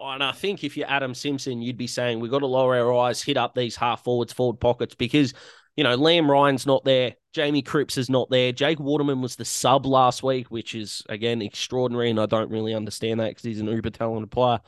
and 0.00 0.22
I 0.22 0.32
think 0.32 0.64
if 0.64 0.76
you're 0.76 0.90
Adam 0.90 1.14
Simpson, 1.14 1.62
you'd 1.62 1.76
be 1.76 1.86
saying 1.86 2.20
we've 2.20 2.30
got 2.30 2.40
to 2.40 2.46
lower 2.46 2.76
our 2.76 2.94
eyes, 2.94 3.22
hit 3.22 3.36
up 3.36 3.54
these 3.54 3.76
half 3.76 4.04
forwards, 4.04 4.32
forward 4.32 4.60
pockets 4.60 4.94
because 4.94 5.34
you 5.76 5.84
know 5.84 5.96
Liam 5.96 6.28
Ryan's 6.28 6.66
not 6.66 6.84
there, 6.84 7.14
Jamie 7.32 7.62
Cripps 7.62 7.98
is 7.98 8.08
not 8.08 8.30
there, 8.30 8.52
Jake 8.52 8.80
Waterman 8.80 9.20
was 9.20 9.36
the 9.36 9.44
sub 9.44 9.86
last 9.86 10.22
week, 10.22 10.50
which 10.50 10.74
is 10.74 11.02
again 11.08 11.42
extraordinary, 11.42 12.10
and 12.10 12.20
I 12.20 12.26
don't 12.26 12.50
really 12.50 12.74
understand 12.74 13.20
that 13.20 13.30
because 13.30 13.44
he's 13.44 13.60
an 13.60 13.68
uber 13.68 13.90
talented 13.90 14.30
player 14.30 14.60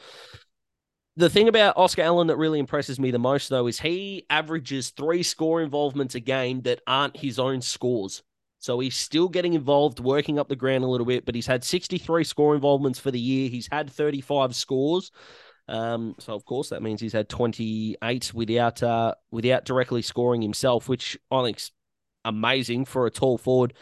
the 1.17 1.31
thing 1.31 1.49
about 1.49 1.79
Oscar 1.79 2.03
Allen 2.03 2.27
that 2.27 2.37
really 2.37 2.59
impresses 2.59 3.01
me 3.01 3.11
the 3.11 3.19
most, 3.19 3.49
though, 3.49 3.67
is 3.67 3.81
he 3.81 4.27
averages 4.29 4.91
three 4.91 5.23
score 5.23 5.63
involvements 5.63 6.15
a 6.15 6.21
game 6.21 6.61
that 6.63 6.83
aren't 6.87 7.17
his 7.17 7.39
own 7.39 7.63
scores. 7.63 8.23
So 8.59 8.81
he's 8.81 8.97
still 8.97 9.29
getting 9.29 9.55
involved, 9.55 10.01
working 10.01 10.39
up 10.39 10.49
the 10.49 10.57
ground 10.57 10.83
a 10.83 10.89
little 10.89 11.07
bit, 11.07 11.27
but 11.27 11.35
he's 11.35 11.47
had 11.47 11.63
63 11.63 12.25
score 12.25 12.55
involvements 12.55 12.99
for 12.99 13.11
the 13.11 13.21
year. 13.21 13.49
He's 13.49 13.69
had 13.71 13.91
35 13.91 14.55
scores. 14.55 15.11
Um, 15.69 16.15
so 16.19 16.33
of 16.33 16.45
course 16.45 16.69
that 16.69 16.83
means 16.83 17.01
he's 17.01 17.13
had 17.13 17.29
28 17.29 18.33
without 18.33 18.83
uh, 18.83 19.15
without 19.31 19.65
directly 19.65 20.03
scoring 20.03 20.41
himself, 20.41 20.89
which 20.89 21.19
I 21.31 21.43
think's 21.43 21.73
amazing 22.25 22.85
for 22.85 23.07
a 23.07 23.11
tall 23.11 23.39
forward. 23.39 23.75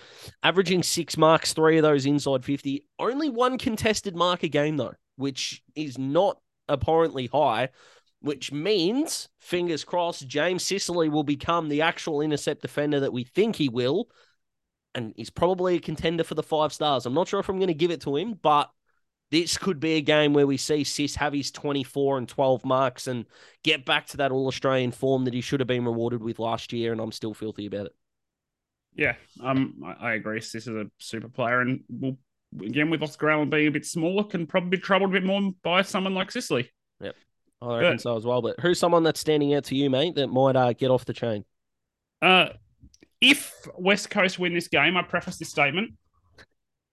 Averaging 0.43 0.83
six 0.83 1.17
marks, 1.17 1.53
three 1.53 1.79
of 1.79 1.83
those 1.83 2.07
inside 2.07 2.45
50. 2.45 2.87
Only 2.99 3.29
one 3.29 3.59
contested 3.59 4.17
mark 4.17 4.43
a 4.43 4.49
game 4.49 4.77
though, 4.77 4.95
which 5.17 5.63
is 5.75 5.99
not 5.99 6.39
abhorrently 6.69 7.29
high, 7.33 7.69
which 8.21 8.53
means, 8.53 9.29
fingers 9.39 9.85
crossed, 9.85 10.27
James 10.27 10.63
Sicily 10.63 11.11
will 11.11 11.25
become 11.25 11.69
the 11.69 11.83
actual 11.83 12.23
intercept 12.23 12.63
defender 12.63 13.01
that 13.01 13.13
we 13.13 13.25
think 13.25 13.57
he 13.57 13.69
will. 13.69 14.09
And 14.95 15.13
he's 15.17 15.31
probably 15.31 15.77
a 15.77 15.81
contender 15.81 16.25
for 16.25 16.35
the 16.35 16.43
five 16.43 16.73
stars. 16.73 17.07
I'm 17.07 17.15
not 17.15 17.29
sure 17.29 17.41
if 17.41 17.49
I'm 17.49 17.59
going 17.59 17.69
to 17.69 17.75
give 17.75 17.91
it 17.91 18.03
to 18.03 18.17
him, 18.17 18.39
but 18.41 18.71
this 19.31 19.59
could 19.59 19.81
be 19.81 19.95
a 19.95 20.01
game 20.01 20.33
where 20.33 20.47
we 20.47 20.57
see 20.57 20.85
Sis 20.85 21.17
have 21.17 21.33
his 21.33 21.51
24 21.51 22.19
and 22.19 22.29
12 22.29 22.65
marks 22.65 23.09
and 23.09 23.27
get 23.65 23.85
back 23.85 24.07
to 24.09 24.19
that 24.19 24.31
All 24.31 24.47
Australian 24.47 24.93
form 24.93 25.25
that 25.25 25.35
he 25.35 25.41
should 25.41 25.61
have 25.61 25.67
been 25.67 25.85
rewarded 25.85 26.23
with 26.23 26.39
last 26.39 26.73
year. 26.73 26.93
And 26.93 27.01
I'm 27.01 27.11
still 27.11 27.35
filthy 27.35 27.67
about 27.67 27.87
it. 27.87 27.95
Yeah, 28.97 29.17
um, 29.43 29.97
I, 30.01 30.13
agree. 30.13 30.41
Sis 30.41 30.67
is 30.67 30.77
a 30.77 30.87
super 30.99 31.29
player, 31.29 31.61
and 31.61 31.83
will 31.89 32.17
again 32.65 32.91
with 32.91 33.03
Oscar 33.03 33.31
Allen 33.31 33.51
being 33.51 33.67
a 33.67 33.73
bit 33.73 33.85
smaller, 33.85 34.23
can 34.23 34.47
probably 34.47 34.71
be 34.71 34.79
troubled 34.79 35.11
a 35.11 35.13
bit 35.13 35.25
more 35.25 35.53
by 35.63 35.83
someone 35.83 36.15
like 36.15 36.31
Sicily. 36.31 36.71
Yep, 37.01 37.17
I 37.61 37.79
reckon 37.79 37.95
but, 37.95 38.01
so 38.01 38.17
as 38.17 38.25
well. 38.25 38.41
But 38.41 38.61
who's 38.61 38.79
someone 38.79 39.03
that's 39.03 39.19
standing 39.19 39.55
out 39.55 39.65
to 39.65 39.75
you, 39.75 39.91
mate, 39.91 40.15
that 40.15 40.29
might 40.29 40.55
uh, 40.55 40.73
get 40.75 40.91
off 40.91 41.05
the 41.05 41.13
chain? 41.13 41.45
Uh, 42.23 42.51
if 43.31 43.67
West 43.77 44.11
Coast 44.11 44.39
win 44.39 44.55
this 44.55 44.69
game, 44.69 44.97
I 44.97 45.03
preface 45.03 45.39
this 45.39 45.49
statement. 45.49 45.93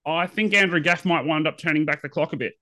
I 0.05 0.27
think 0.27 0.53
Andrew 0.53 0.79
Gaff 0.79 1.05
might 1.05 1.25
wind 1.25 1.47
up 1.47 1.57
turning 1.57 1.85
back 1.85 2.01
the 2.01 2.09
clock 2.09 2.33
a 2.33 2.37
bit. 2.37 2.53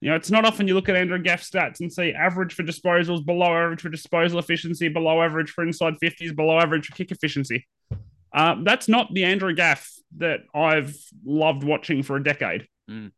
You 0.00 0.10
know, 0.10 0.16
it's 0.16 0.30
not 0.30 0.44
often 0.44 0.66
you 0.66 0.74
look 0.74 0.88
at 0.88 0.96
Andrew 0.96 1.18
Gaff's 1.18 1.48
stats 1.48 1.78
and 1.80 1.92
see 1.92 2.12
average 2.12 2.54
for 2.54 2.64
disposals, 2.64 3.24
below 3.24 3.54
average 3.54 3.82
for 3.82 3.88
disposal 3.88 4.38
efficiency, 4.38 4.88
below 4.88 5.22
average 5.22 5.50
for 5.50 5.62
inside 5.62 5.94
50s, 6.02 6.34
below 6.34 6.58
average 6.58 6.86
for 6.86 6.96
kick 6.96 7.12
efficiency. 7.12 7.66
Uh, 8.32 8.56
that's 8.64 8.88
not 8.88 9.12
the 9.12 9.24
Andrew 9.24 9.54
Gaff 9.54 9.88
that 10.16 10.40
I've 10.54 10.96
loved 11.24 11.62
watching 11.62 12.02
for 12.02 12.16
a 12.16 12.24
decade. 12.24 12.66
Mm. 12.90 13.12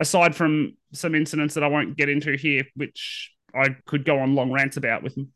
Aside 0.00 0.34
from 0.34 0.76
some 0.92 1.14
incidents 1.14 1.54
that 1.54 1.64
I 1.64 1.68
won't 1.68 1.96
get 1.96 2.08
into 2.08 2.36
here, 2.36 2.64
which 2.74 3.32
I 3.54 3.76
could 3.86 4.04
go 4.04 4.18
on 4.18 4.34
long 4.34 4.50
rants 4.50 4.76
about 4.76 5.02
with 5.02 5.16
him. 5.16 5.32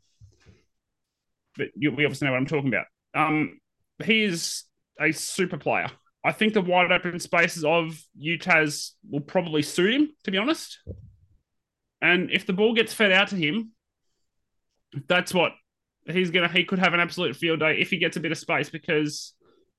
But 1.57 1.69
you, 1.77 1.93
we 1.93 2.05
obviously 2.05 2.27
know 2.27 2.33
what 2.33 2.39
I'm 2.39 2.47
talking 2.47 2.69
about. 2.69 2.87
Um, 3.15 3.60
he 4.05 4.25
is 4.25 4.65
a 5.01 5.13
super 5.13 5.59
player. 5.59 5.89
I 6.25 6.33
think 6.33 6.53
the 6.53 6.61
wide 6.61 6.93
open 6.93 7.19
spaces 7.19 7.65
of 7.65 7.99
UTAS 8.21 8.93
will 9.09 9.21
probably 9.21 9.63
suit 9.63 9.95
him, 9.95 10.11
to 10.25 10.31
be 10.31 10.39
honest. 10.39 10.79
And 12.03 12.31
if 12.31 12.47
the 12.47 12.53
ball 12.53 12.75
gets 12.75 12.93
fed 12.93 13.13
out 13.13 13.29
to 13.29 13.37
him, 13.37 13.73
that's 15.09 15.33
what 15.33 15.53
he's 16.07 16.31
gonna. 16.31 16.49
He 16.49 16.65
could 16.65 16.79
have 16.79 16.95
an 16.95 17.01
absolute 17.01 17.37
field 17.37 17.61
day 17.61 17.79
if 17.79 17.91
he 17.91 17.99
gets 17.99 18.17
a 18.17 18.21
bit 18.21 18.33
of 18.33 18.39
space 18.39 18.69
because 18.69 19.35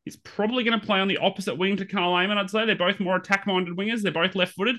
He's 0.05 0.15
probably 0.15 0.63
to 0.79 0.85
play 0.85 0.99
on 0.99 1.07
the 1.07 1.17
opposite 1.17 1.57
wing 1.57 1.77
to 1.77 1.85
Karl 1.85 2.13
Amon, 2.13 2.37
I'd 2.37 2.49
say. 2.49 2.65
They're 2.65 2.75
both 2.75 2.99
more 2.99 3.17
attack 3.17 3.45
minded 3.45 3.77
wingers. 3.77 4.01
They're 4.01 4.11
both 4.11 4.35
left 4.35 4.53
footed. 4.53 4.77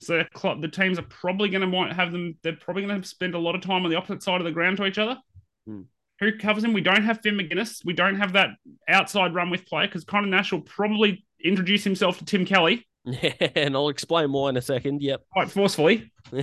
So 0.00 0.22
the 0.60 0.68
teams 0.68 0.98
are 0.98 1.02
probably 1.02 1.48
to 1.62 1.74
want 1.74 1.92
have 1.94 2.12
them, 2.12 2.36
they're 2.42 2.56
probably 2.56 2.82
to 3.00 3.08
spend 3.08 3.34
a 3.34 3.38
lot 3.38 3.54
of 3.54 3.62
time 3.62 3.84
on 3.84 3.90
the 3.90 3.96
opposite 3.96 4.22
side 4.22 4.40
of 4.40 4.44
the 4.44 4.52
ground 4.52 4.76
to 4.78 4.86
each 4.86 4.98
other. 4.98 5.18
Hmm. 5.66 5.82
Who 6.20 6.38
covers 6.38 6.64
him? 6.64 6.72
We 6.72 6.80
don't 6.80 7.04
have 7.04 7.20
Finn 7.20 7.36
Maginness. 7.36 7.84
We 7.84 7.92
don't 7.92 8.16
have 8.16 8.32
that 8.32 8.50
outside 8.88 9.34
run 9.34 9.50
with 9.50 9.66
play 9.66 9.86
because 9.86 10.04
Conor 10.04 10.28
Nash 10.28 10.52
will 10.52 10.62
probably 10.62 11.24
introduce 11.44 11.84
himself 11.84 12.18
to 12.18 12.24
Tim 12.24 12.46
Kelly. 12.46 12.86
Yeah, 13.04 13.34
and 13.54 13.76
I'll 13.76 13.90
explain 13.90 14.30
more 14.30 14.48
in 14.48 14.56
a 14.56 14.62
second. 14.62 15.02
Yep. 15.02 15.22
Quite 15.32 15.50
forcefully. 15.50 16.12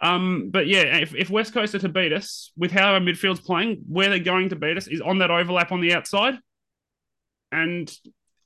Um, 0.00 0.50
but 0.50 0.66
yeah, 0.66 0.98
if, 0.98 1.14
if 1.14 1.30
West 1.30 1.54
Coast 1.54 1.74
are 1.74 1.78
to 1.78 1.88
beat 1.88 2.12
us 2.12 2.52
with 2.58 2.70
how 2.70 2.92
our 2.92 3.00
midfield's 3.00 3.40
playing, 3.40 3.84
where 3.88 4.10
they're 4.10 4.18
going 4.18 4.50
to 4.50 4.56
beat 4.56 4.76
us 4.76 4.86
is 4.86 5.00
on 5.00 5.18
that 5.18 5.30
overlap 5.30 5.72
on 5.72 5.80
the 5.80 5.94
outside. 5.94 6.34
And 7.50 7.90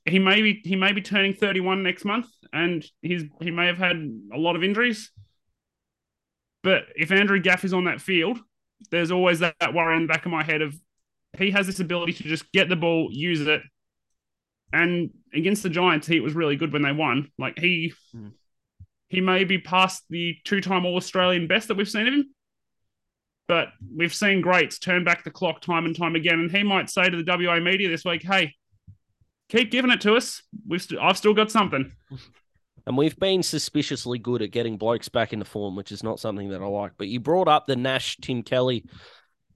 he 0.05 0.19
may 0.19 0.41
be 0.41 0.61
he 0.63 0.75
may 0.75 0.93
be 0.93 1.01
turning 1.01 1.33
31 1.33 1.83
next 1.83 2.05
month, 2.05 2.27
and 2.53 2.85
he's 3.01 3.23
he 3.41 3.51
may 3.51 3.67
have 3.67 3.77
had 3.77 3.97
a 4.33 4.37
lot 4.37 4.55
of 4.55 4.63
injuries. 4.63 5.11
But 6.63 6.83
if 6.95 7.11
Andrew 7.11 7.39
Gaff 7.39 7.65
is 7.65 7.73
on 7.73 7.85
that 7.85 7.99
field, 7.99 8.39
there's 8.91 9.11
always 9.11 9.39
that, 9.39 9.55
that 9.59 9.73
worry 9.73 9.95
in 9.95 10.03
the 10.03 10.07
back 10.07 10.25
of 10.25 10.31
my 10.31 10.43
head 10.43 10.61
of 10.61 10.75
he 11.37 11.51
has 11.51 11.67
this 11.67 11.79
ability 11.79 12.13
to 12.13 12.23
just 12.23 12.51
get 12.51 12.69
the 12.69 12.75
ball, 12.75 13.09
use 13.11 13.41
it. 13.41 13.61
And 14.73 15.11
against 15.33 15.63
the 15.63 15.69
Giants, 15.69 16.07
he 16.07 16.19
was 16.19 16.33
really 16.33 16.55
good 16.55 16.73
when 16.73 16.81
they 16.81 16.91
won. 16.91 17.31
Like 17.37 17.59
he 17.59 17.93
mm 18.15 18.31
he 19.09 19.21
may 19.21 19.43
be 19.43 19.57
past 19.57 20.03
the 20.09 20.35
two-time 20.45 20.85
All-Australian 20.85 21.47
best 21.47 21.67
that 21.67 21.77
we've 21.77 21.89
seen 21.89 22.07
of 22.07 22.13
him. 22.13 22.29
But 23.47 23.69
we've 23.95 24.13
seen 24.13 24.41
greats 24.41 24.77
turn 24.77 25.03
back 25.03 25.23
the 25.23 25.31
clock 25.31 25.61
time 25.61 25.85
and 25.85 25.97
time 25.97 26.15
again, 26.15 26.39
and 26.39 26.51
he 26.51 26.61
might 26.61 26.91
say 26.91 27.09
to 27.09 27.17
the 27.17 27.23
WA 27.23 27.59
media 27.59 27.89
this 27.89 28.05
week, 28.05 28.21
"Hey, 28.21 28.53
keep 29.49 29.71
giving 29.71 29.89
it 29.89 30.01
to 30.01 30.15
us. 30.15 30.43
We've 30.67 30.81
st- 30.81 31.01
I've 31.01 31.17
still 31.17 31.33
got 31.33 31.49
something." 31.49 31.91
And 32.89 32.97
we've 32.97 33.17
been 33.19 33.43
suspiciously 33.43 34.17
good 34.17 34.41
at 34.41 34.49
getting 34.49 34.75
blokes 34.75 35.09
back 35.09 35.31
into 35.31 35.45
form, 35.45 35.75
which 35.75 35.91
is 35.91 36.01
not 36.01 36.19
something 36.19 36.49
that 36.49 36.63
I 36.63 36.65
like. 36.65 36.93
But 36.97 37.07
you 37.07 37.19
brought 37.19 37.47
up 37.47 37.67
the 37.67 37.75
Nash 37.75 38.17
Tim 38.17 38.41
Kelly 38.41 38.83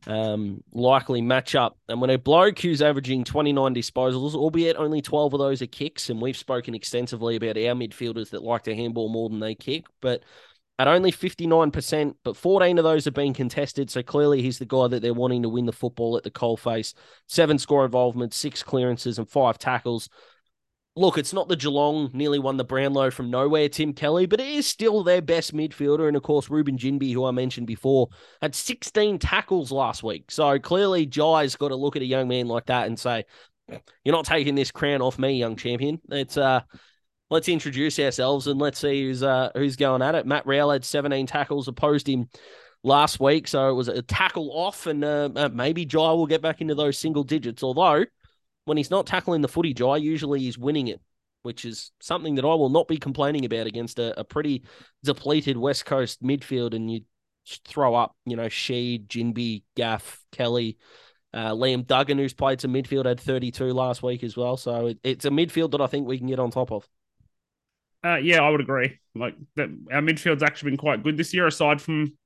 um, 0.06 0.64
likely 0.72 1.20
matchup. 1.20 1.72
And 1.90 2.00
when 2.00 2.12
a 2.12 2.20
bloke 2.20 2.60
who's 2.60 2.84
averaging 2.84 3.24
29 3.24 3.74
disposals, 3.74 4.36
albeit 4.36 4.76
only 4.76 5.02
12 5.02 5.34
of 5.34 5.40
those 5.40 5.64
are 5.64 5.66
kicks, 5.66 6.12
and 6.12 6.22
we've 6.22 6.38
spoken 6.38 6.76
extensively 6.76 7.36
about 7.36 7.58
our 7.58 7.74
midfielders 7.74 8.30
that 8.30 8.44
like 8.44 8.62
to 8.66 8.76
handball 8.76 9.10
more 9.10 9.30
than 9.30 9.40
they 9.40 9.56
kick, 9.56 9.86
but 10.00 10.22
at 10.78 10.88
only 10.88 11.12
59%, 11.12 12.14
but 12.24 12.38
14 12.38 12.78
of 12.78 12.84
those 12.84 13.06
have 13.06 13.16
been 13.16 13.34
contested. 13.34 13.90
So 13.90 14.04
clearly 14.04 14.44
he's 14.44 14.60
the 14.60 14.66
guy 14.66 14.88
that 14.90 15.02
they're 15.02 15.12
wanting 15.12 15.42
to 15.42 15.50
win 15.50 15.66
the 15.66 15.72
football 15.72 16.18
at 16.18 16.24
the 16.24 16.30
coalface. 16.30 16.94
Seven 17.28 17.58
score 17.58 17.84
involvement, 17.84 18.36
six 18.36 18.62
clearances, 18.62 19.18
and 19.18 19.28
five 19.28 19.58
tackles 19.58 20.08
look, 20.96 21.18
it's 21.18 21.34
not 21.34 21.48
the 21.48 21.56
Geelong 21.56 22.12
nearly 22.14 22.40
won 22.40 22.58
the 22.58 22.64
Brownlow 22.64 23.12
from 23.12 23.30
nowhere, 23.30 23.68
Tim 23.68 23.94
Kelly, 23.94 24.26
but 24.26 24.40
it 24.40 24.48
is 24.48 24.68
still 24.68 25.04
their 25.04 25.22
best 25.22 25.54
midfielder. 25.54 26.08
And 26.08 26.16
of 26.16 26.24
course, 26.24 26.50
Reuben 26.50 26.78
Ginbey, 26.78 27.14
who 27.14 27.26
I 27.26 27.32
mentioned 27.32 27.68
before, 27.68 28.10
had 28.42 28.54
16 28.54 29.20
tackles 29.20 29.72
last 29.72 30.04
week. 30.04 30.30
So 30.30 30.60
clearly, 30.60 31.06
Jai's 31.08 31.56
got 31.56 31.70
to 31.70 31.76
look 31.76 31.96
at 31.96 32.02
a 32.02 32.06
young 32.06 32.28
man 32.28 32.48
like 32.48 32.68
that 32.68 32.88
and 32.88 33.00
say, 33.00 33.26
You're 34.04 34.16
not 34.16 34.26
taking 34.26 34.56
this 34.56 34.72
crown 34.72 35.02
off 35.02 35.18
me, 35.18 35.34
young 35.34 35.56
champion. 35.56 36.00
It's 36.10 36.38
uh 36.38 36.62
let's 37.30 37.50
introduce 37.50 37.98
ourselves 37.98 38.46
and 38.46 38.60
let's 38.60 38.80
see 38.80 39.04
who's 39.04 39.24
uh 39.24 39.50
who's 39.56 39.76
going 39.76 40.02
at 40.04 40.16
it. 40.16 40.28
Matt 40.28 40.46
Rowell 40.46 40.72
had 40.72 40.86
17 40.86 41.26
tackles, 41.26 41.68
opposed 41.68 42.08
him 42.08 42.30
last 42.84 43.20
week, 43.20 43.48
so 43.48 43.70
it 43.70 43.74
was 43.74 43.88
a 43.88 44.02
tackle 44.02 44.52
off, 44.52 44.86
and 44.86 45.04
uh, 45.04 45.30
uh 45.36 45.50
maybe 45.52 45.86
Jai 45.86 46.12
will 46.12 46.28
get 46.28 46.42
back 46.42 46.62
into 46.62 46.76
those 46.76 47.00
single 47.00 47.24
digits. 47.24 47.64
Although 47.64 48.06
when 48.66 48.78
he's 48.78 48.92
not 48.92 49.06
tackling 49.06 49.42
the 49.42 49.48
footy, 49.48 49.74
Jai, 49.74 49.98
usually 49.98 50.40
he's 50.40 50.58
winning 50.58 50.88
it, 50.88 51.02
which 51.44 51.66
is 51.66 51.92
something 52.02 52.36
that 52.36 52.46
I 52.46 52.54
will 52.56 52.70
not 52.70 52.88
be 52.88 52.98
complaining 52.98 53.46
about 53.46 53.68
against 53.68 54.00
a, 54.00 54.20
a 54.20 54.24
pretty 54.24 54.64
depleted 55.04 55.58
West 55.58 55.86
Coast 55.86 56.24
midfield. 56.24 56.74
And 56.74 56.92
you 56.92 57.02
throw 57.66 57.96
up, 57.96 58.16
you 58.26 58.36
know, 58.36 58.48
Sheed, 58.48 59.08
Ginbey, 59.08 59.64
Gaff, 59.76 60.22
Kelly, 60.32 60.78
uh, 61.34 61.52
Liam 61.52 61.86
Duggan, 61.86 62.18
who's 62.18 62.34
played 62.34 62.62
some 62.62 62.74
midfield, 62.74 63.06
had 63.06 63.20
32 63.20 63.74
last 63.74 64.04
week 64.04 64.24
as 64.24 64.38
well. 64.38 64.56
So 64.56 64.88
it, 64.88 65.00
it's 65.04 65.26
a 65.26 65.30
midfield 65.30 65.72
that 65.72 65.82
I 65.82 65.88
think 65.88 66.08
we 66.08 66.18
can 66.18 66.28
get 66.28 66.40
on 66.40 66.52
top 66.52 66.72
of. 66.72 66.88
Uh, 68.06 68.18
yeah, 68.18 68.42
I 68.42 68.50
would 68.50 68.62
agree. 68.62 69.00
Like 69.16 69.36
that, 69.56 69.70
our 69.92 70.02
midfield's 70.02 70.44
actually 70.44 70.72
been 70.72 70.78
quite 70.78 71.04
good 71.04 71.18
this 71.18 71.34
year, 71.34 71.48
aside 71.48 71.82
from 71.82 72.18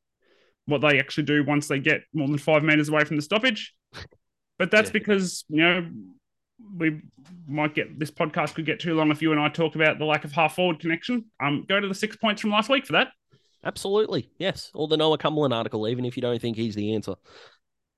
what 0.66 0.82
they 0.82 1.00
actually 1.00 1.24
do 1.24 1.44
once 1.44 1.68
they 1.68 1.80
get 1.80 2.02
more 2.14 2.28
than 2.28 2.38
five 2.38 2.64
meters 2.64 2.90
away 2.90 3.04
from 3.06 3.16
the 3.16 3.22
stoppage. 3.22 3.74
But 4.58 4.72
that's 4.72 4.90
Yeah. 4.90 4.94
because 4.94 5.46
you 5.50 5.62
know 5.62 5.88
we 6.78 7.02
might 7.48 7.76
get 7.76 8.00
this 8.00 8.12
podcast 8.12 8.56
could 8.56 8.66
get 8.66 8.80
too 8.80 8.96
long 8.96 9.12
if 9.12 9.22
you 9.22 9.32
and 9.32 9.40
I 9.40 9.50
talk 9.50 9.76
about 9.76 10.00
the 10.00 10.06
lack 10.06 10.26
of 10.26 10.32
half 10.32 10.56
forward 10.56 10.80
connection. 10.80 11.26
Um, 11.42 11.66
go 11.68 11.80
to 11.80 11.88
the 11.88 11.96
six 11.96 12.16
points 12.16 12.42
from 12.42 12.52
last 12.52 12.70
week 12.70 12.86
for 12.86 12.94
that. 12.94 13.10
Absolutely, 13.64 14.30
yes. 14.38 14.72
Or 14.74 14.88
the 14.88 14.98
Noah 14.98 15.18
Cumberland 15.18 15.54
article, 15.54 15.88
even 15.88 16.06
if 16.06 16.16
you 16.16 16.22
don't 16.22 16.42
think 16.42 16.58
he's 16.58 16.76
the 16.76 16.94
answer. 16.94 17.16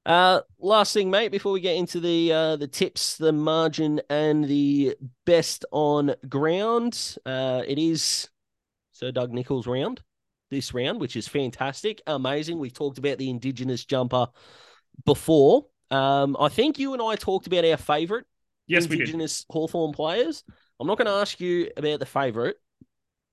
Uh, 0.05 0.41
last 0.57 0.93
thing, 0.93 1.11
mate, 1.11 1.31
before 1.31 1.51
we 1.51 1.59
get 1.59 1.75
into 1.75 1.99
the 1.99 2.31
uh, 2.31 2.55
the 2.55 2.67
tips, 2.67 3.17
the 3.17 3.31
margin, 3.31 4.01
and 4.09 4.45
the 4.45 4.95
best 5.25 5.65
on 5.71 6.15
ground, 6.27 7.17
uh, 7.25 7.61
it 7.67 7.77
is 7.77 8.29
Sir 8.91 9.11
Doug 9.11 9.31
Nicholls 9.31 9.67
round 9.67 10.01
this 10.49 10.73
round, 10.73 10.99
which 10.99 11.15
is 11.15 11.27
fantastic, 11.27 12.01
amazing. 12.07 12.59
We've 12.59 12.73
talked 12.73 12.97
about 12.97 13.17
the 13.17 13.29
Indigenous 13.29 13.85
jumper 13.85 14.27
before. 15.05 15.65
Um, 15.91 16.35
I 16.39 16.49
think 16.49 16.79
you 16.79 16.93
and 16.93 17.01
I 17.01 17.15
talked 17.15 17.47
about 17.47 17.65
our 17.65 17.77
favourite 17.77 18.25
Yes. 18.69 18.86
Indigenous 18.86 19.45
Hawthorn 19.49 19.91
players. 19.91 20.43
I'm 20.79 20.88
not 20.88 20.97
going 20.97 21.08
to 21.08 21.12
ask 21.12 21.39
you 21.41 21.69
about 21.75 21.99
the 21.99 22.05
favourite. 22.05 22.55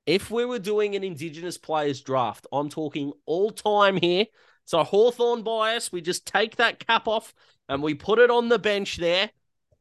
If 0.06 0.30
we 0.30 0.44
were 0.44 0.58
doing 0.58 0.96
an 0.96 1.04
Indigenous 1.04 1.58
players 1.58 2.00
draft, 2.00 2.46
I'm 2.50 2.68
talking 2.68 3.12
all 3.26 3.50
time 3.50 3.96
here. 3.96 4.26
So 4.64 4.82
Hawthorn 4.82 5.42
bias, 5.42 5.92
we 5.92 6.00
just 6.00 6.26
take 6.26 6.56
that 6.56 6.84
cap 6.84 7.06
off 7.06 7.34
and 7.68 7.82
we 7.82 7.94
put 7.94 8.18
it 8.18 8.30
on 8.30 8.48
the 8.48 8.58
bench 8.58 8.96
there. 8.96 9.30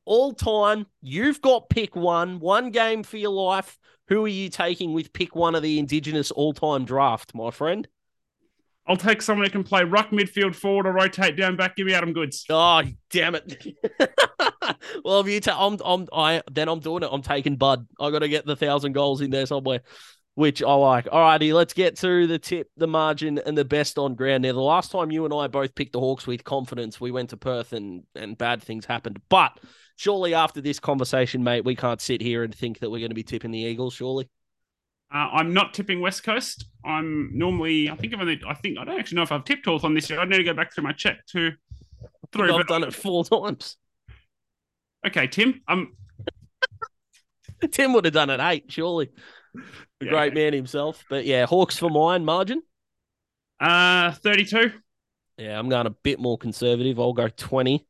All 0.04 0.34
time, 0.34 0.86
you've 1.02 1.42
got 1.42 1.70
pick 1.70 1.96
one, 1.96 2.40
one 2.40 2.70
game 2.70 3.02
for 3.02 3.18
your 3.18 3.32
life. 3.32 3.80
Who 4.10 4.26
are 4.26 4.30
you 4.30 4.50
taking 4.50 4.94
with 4.94 5.14
pick 5.14 5.36
one 5.36 5.56
of 5.56 5.64
the 5.64 5.80
Indigenous 5.80 6.30
all 6.32 6.54
time 6.54 6.86
draft, 6.86 7.34
my 7.34 7.50
friend? 7.50 7.88
I'll 8.88 8.98
take 8.98 9.22
someone 9.22 9.48
who 9.48 9.52
can 9.52 9.64
play 9.64 9.84
ruck 9.84 10.12
midfield 10.12 10.54
forward 10.54 10.86
or 10.86 10.94
rotate 10.94 11.36
down 11.38 11.56
back. 11.56 11.76
Give 11.76 11.88
me 11.88 11.94
Adam 11.94 12.14
Goodes. 12.14 12.46
Oh, 12.50 12.84
damn 13.10 13.34
it. 13.34 13.76
well, 15.04 15.20
if 15.20 15.28
you 15.28 15.40
ta- 15.40 15.68
I'm, 15.68 15.78
I'm, 15.84 16.08
I, 16.14 16.42
then 16.52 16.70
I'm 16.70 16.80
doing 16.80 17.04
it. 17.04 17.10
I'm 17.12 17.22
taking 17.22 17.56
Bud. 17.56 17.88
I 18.00 18.12
got 18.12 18.20
to 18.20 18.28
get 18.28 18.46
the 18.46 18.56
thousand 18.56 18.94
goals 18.94 19.22
in 19.22 19.30
there 19.32 19.46
somewhere, 19.46 19.82
which 20.36 20.64
I 20.64 20.74
like. 20.74 21.08
All 21.12 21.22
righty, 21.22 21.54
let's 21.54 21.74
get 21.74 21.98
to 21.98 22.28
the 22.28 22.40
tip, 22.40 22.70
the 22.78 22.88
margin, 22.88 23.40
and 23.40 23.58
the 23.58 23.66
best 23.66 23.98
on 23.98 24.16
ground. 24.16 24.44
Now, 24.44 24.54
the 24.54 24.60
last 24.60 24.92
time 24.92 25.12
you 25.12 25.26
and 25.26 25.34
I 25.34 25.48
both 25.48 25.76
picked 25.76 25.94
the 25.94 26.00
Hawks 26.00 26.28
with 26.28 26.44
confidence, 26.44 27.00
we 27.00 27.12
went 27.12 27.30
to 27.32 27.38
Perth 27.38 27.74
and 27.74 28.04
and 28.16 28.38
bad 28.38 28.62
things 28.62 28.86
happened. 28.86 29.22
But 29.30 29.60
surely 29.96 30.34
after 30.34 30.62
this 30.62 30.80
conversation, 30.80 31.44
mate, 31.44 31.66
we 31.66 31.76
can't 31.76 32.02
sit 32.02 32.22
here 32.22 32.44
and 32.44 32.54
think 32.54 32.80
that 32.80 32.90
we're 32.90 33.00
going 33.00 33.10
to 33.10 33.16
be 33.16 33.24
tipping 33.24 33.52
the 33.52 33.60
Eagles. 33.60 33.94
Surely. 33.94 34.30
Uh, 35.14 35.30
I'm 35.34 35.54
not 35.54 35.74
tipping 35.74 36.02
West 36.02 36.24
Coast. 36.24 36.66
I'm 36.84 37.30
normally, 37.38 37.90
I 37.90 37.96
think 37.96 38.14
I've 38.14 38.22
only, 38.22 38.42
I 38.48 38.56
think 38.56 38.78
I 38.80 38.84
don't 38.84 39.00
actually 39.00 39.18
know 39.18 39.22
if 39.22 39.32
I've 39.32 39.46
tipped 39.46 39.66
Hawthorn 39.66 39.94
this 39.94 40.10
year. 40.10 40.20
I 40.20 40.26
need 40.26 40.38
to 40.38 40.44
go 40.44 40.54
back 40.54 40.74
through 40.74 40.84
my 40.84 40.94
check 40.94 41.26
to 41.28 41.52
through. 42.32 42.54
I've 42.54 42.68
done 42.68 42.84
it 42.84 42.94
four 42.94 43.24
times. 43.26 43.78
Okay, 45.08 45.28
Tim. 45.28 45.62
Um, 45.68 45.94
Tim 47.72 47.94
would 47.94 48.06
have 48.06 48.14
done 48.14 48.30
it 48.30 48.40
eight, 48.40 48.66
surely. 48.72 49.10
The 50.00 50.06
Yeah. 50.06 50.12
great 50.12 50.34
man 50.34 50.54
himself. 50.54 51.04
But 51.10 51.26
yeah, 51.26 51.46
Hawks 51.46 51.78
for 51.78 51.90
mine 51.90 52.26
margin. 52.26 52.62
uh, 53.60 54.12
32. 54.12 54.72
Yeah, 55.38 55.58
I'm 55.60 55.70
going 55.70 55.86
a 55.88 55.92
bit 55.92 56.20
more 56.20 56.38
conservative. 56.38 57.00
I'll 57.00 57.14
go 57.14 57.28
20. 57.30 57.86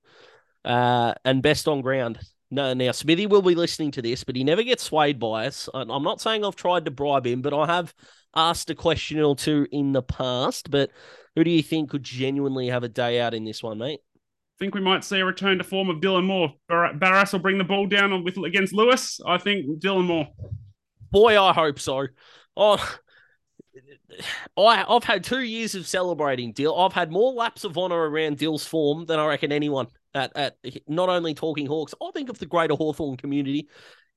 Uh, 0.63 1.13
and 1.23 1.41
best 1.43 1.67
on 1.67 1.81
ground. 1.81 2.19
No, 2.51 2.73
now 2.73 2.91
Smithy 2.91 3.27
will 3.27 3.41
be 3.41 3.55
listening 3.55 3.91
to 3.91 4.01
this, 4.01 4.23
but 4.23 4.35
he 4.35 4.43
never 4.43 4.63
gets 4.63 4.83
swayed 4.83 5.19
by 5.19 5.47
us. 5.47 5.67
I'm 5.73 6.03
not 6.03 6.21
saying 6.21 6.43
I've 6.45 6.55
tried 6.55 6.85
to 6.85 6.91
bribe 6.91 7.25
him, 7.25 7.41
but 7.41 7.53
I 7.53 7.65
have 7.67 7.93
asked 8.35 8.69
a 8.69 8.75
question 8.75 9.19
or 9.21 9.35
two 9.35 9.67
in 9.71 9.91
the 9.91 10.01
past. 10.01 10.69
But 10.71 10.91
who 11.35 11.43
do 11.43 11.51
you 11.51 11.61
think 11.63 11.89
could 11.89 12.03
genuinely 12.03 12.67
have 12.69 12.83
a 12.83 12.89
day 12.89 13.19
out 13.19 13.33
in 13.33 13.45
this 13.45 13.61
one, 13.63 13.77
mate? 13.79 13.99
Think 14.59 14.73
we 14.73 14.81
might 14.81 15.03
see 15.03 15.19
a 15.19 15.25
return 15.25 15.57
to 15.57 15.63
form 15.63 15.89
of 15.89 15.97
Dylan 15.97 16.25
Moore. 16.25 16.53
Bar- 16.69 16.93
Barras 16.93 17.33
will 17.33 17.39
bring 17.39 17.57
the 17.57 17.63
ball 17.63 17.87
down 17.87 18.23
with 18.23 18.37
against 18.37 18.73
Lewis. 18.73 19.19
I 19.25 19.37
think 19.37 19.65
Dylan 19.79 20.05
Moore. 20.05 20.27
Boy, 21.11 21.41
I 21.41 21.53
hope 21.53 21.79
so. 21.79 22.07
Oh, 22.57 22.97
I, 24.57 24.85
I've 24.87 25.03
had 25.03 25.23
two 25.23 25.41
years 25.41 25.75
of 25.75 25.87
celebrating 25.87 26.53
Dill. 26.53 26.77
I've 26.77 26.93
had 26.93 27.11
more 27.11 27.33
laps 27.33 27.63
of 27.63 27.77
honour 27.77 28.09
around 28.09 28.37
Dill's 28.37 28.65
form 28.65 29.05
than 29.05 29.19
I 29.19 29.27
reckon 29.27 29.51
anyone 29.51 29.87
at, 30.13 30.31
at 30.35 30.57
not 30.87 31.09
only 31.09 31.33
Talking 31.33 31.67
Hawks, 31.67 31.93
I 32.01 32.11
think 32.11 32.29
of 32.29 32.39
the 32.39 32.45
greater 32.45 32.75
Hawthorn 32.75 33.17
community. 33.17 33.67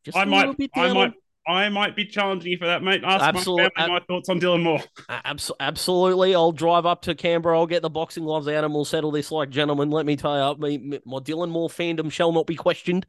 Just 0.04 0.16
I 0.16 0.22
a 0.22 0.26
might, 0.26 0.38
little 0.40 0.54
bit 0.54 0.70
I 0.74 0.92
might, 0.92 1.12
I 1.48 1.70
might 1.70 1.96
be 1.96 2.04
challenging 2.04 2.52
you 2.52 2.58
for 2.58 2.66
that, 2.66 2.82
mate. 2.82 3.02
Ask 3.04 3.24
Absolute- 3.24 3.72
my 3.76 3.82
family 3.82 4.00
my 4.00 4.06
thoughts 4.06 4.28
on 4.28 4.38
Dylan 4.38 4.62
Moore. 4.62 4.80
Abs- 5.08 5.50
absolutely. 5.58 6.34
I'll 6.34 6.52
drive 6.52 6.84
up 6.84 7.00
to 7.02 7.14
Canberra. 7.14 7.58
I'll 7.58 7.66
get 7.66 7.80
the 7.80 7.88
boxing 7.88 8.24
gloves 8.24 8.46
out 8.48 8.64
and 8.64 8.74
we'll 8.74 8.84
settle 8.84 9.10
this 9.10 9.32
like 9.32 9.48
gentlemen. 9.48 9.90
Let 9.90 10.04
me 10.04 10.14
tell 10.16 10.54
you, 10.54 10.60
me- 10.78 11.00
my 11.06 11.18
Dylan 11.18 11.48
Moore 11.48 11.70
fandom 11.70 12.12
shall 12.12 12.32
not 12.32 12.46
be 12.46 12.54
questioned 12.54 13.06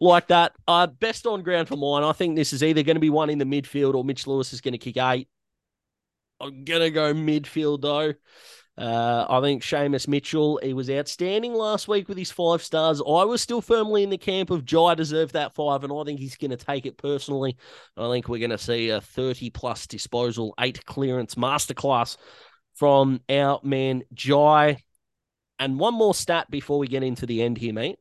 like 0.00 0.28
that. 0.28 0.52
Uh, 0.66 0.86
best 0.86 1.26
on 1.26 1.42
ground 1.42 1.68
for 1.68 1.76
mine. 1.76 2.02
I 2.02 2.12
think 2.12 2.34
this 2.34 2.54
is 2.54 2.62
either 2.62 2.82
going 2.82 2.96
to 2.96 3.00
be 3.00 3.10
one 3.10 3.28
in 3.28 3.38
the 3.38 3.44
midfield 3.44 3.94
or 3.94 4.04
Mitch 4.04 4.26
Lewis 4.26 4.54
is 4.54 4.62
going 4.62 4.72
to 4.72 4.78
kick 4.78 4.96
eight. 4.96 5.28
I'm 6.40 6.64
going 6.64 6.80
to 6.80 6.90
go 6.90 7.12
midfield 7.12 7.82
though. 7.82 8.14
Uh, 8.78 9.26
I 9.28 9.40
think 9.42 9.62
Seamus 9.62 10.08
Mitchell, 10.08 10.58
he 10.62 10.72
was 10.72 10.88
outstanding 10.88 11.52
last 11.52 11.88
week 11.88 12.08
with 12.08 12.16
his 12.16 12.30
five 12.30 12.62
stars. 12.62 13.00
I 13.00 13.24
was 13.24 13.42
still 13.42 13.60
firmly 13.60 14.02
in 14.02 14.08
the 14.08 14.16
camp 14.16 14.50
of 14.50 14.64
Jai 14.64 14.94
deserved 14.94 15.34
that 15.34 15.54
five, 15.54 15.84
and 15.84 15.92
I 15.92 16.04
think 16.04 16.18
he's 16.18 16.36
going 16.36 16.52
to 16.52 16.56
take 16.56 16.86
it 16.86 16.96
personally. 16.96 17.56
I 17.98 18.08
think 18.10 18.28
we're 18.28 18.38
going 18.38 18.50
to 18.50 18.58
see 18.58 18.88
a 18.88 19.00
30 19.00 19.50
plus 19.50 19.86
disposal, 19.86 20.54
eight 20.58 20.84
clearance 20.86 21.34
masterclass 21.34 22.16
from 22.74 23.20
our 23.28 23.60
man 23.62 24.04
Jai. 24.14 24.78
And 25.58 25.78
one 25.78 25.94
more 25.94 26.14
stat 26.14 26.50
before 26.50 26.78
we 26.78 26.88
get 26.88 27.02
into 27.02 27.26
the 27.26 27.42
end 27.42 27.58
here, 27.58 27.74
mate. 27.74 27.98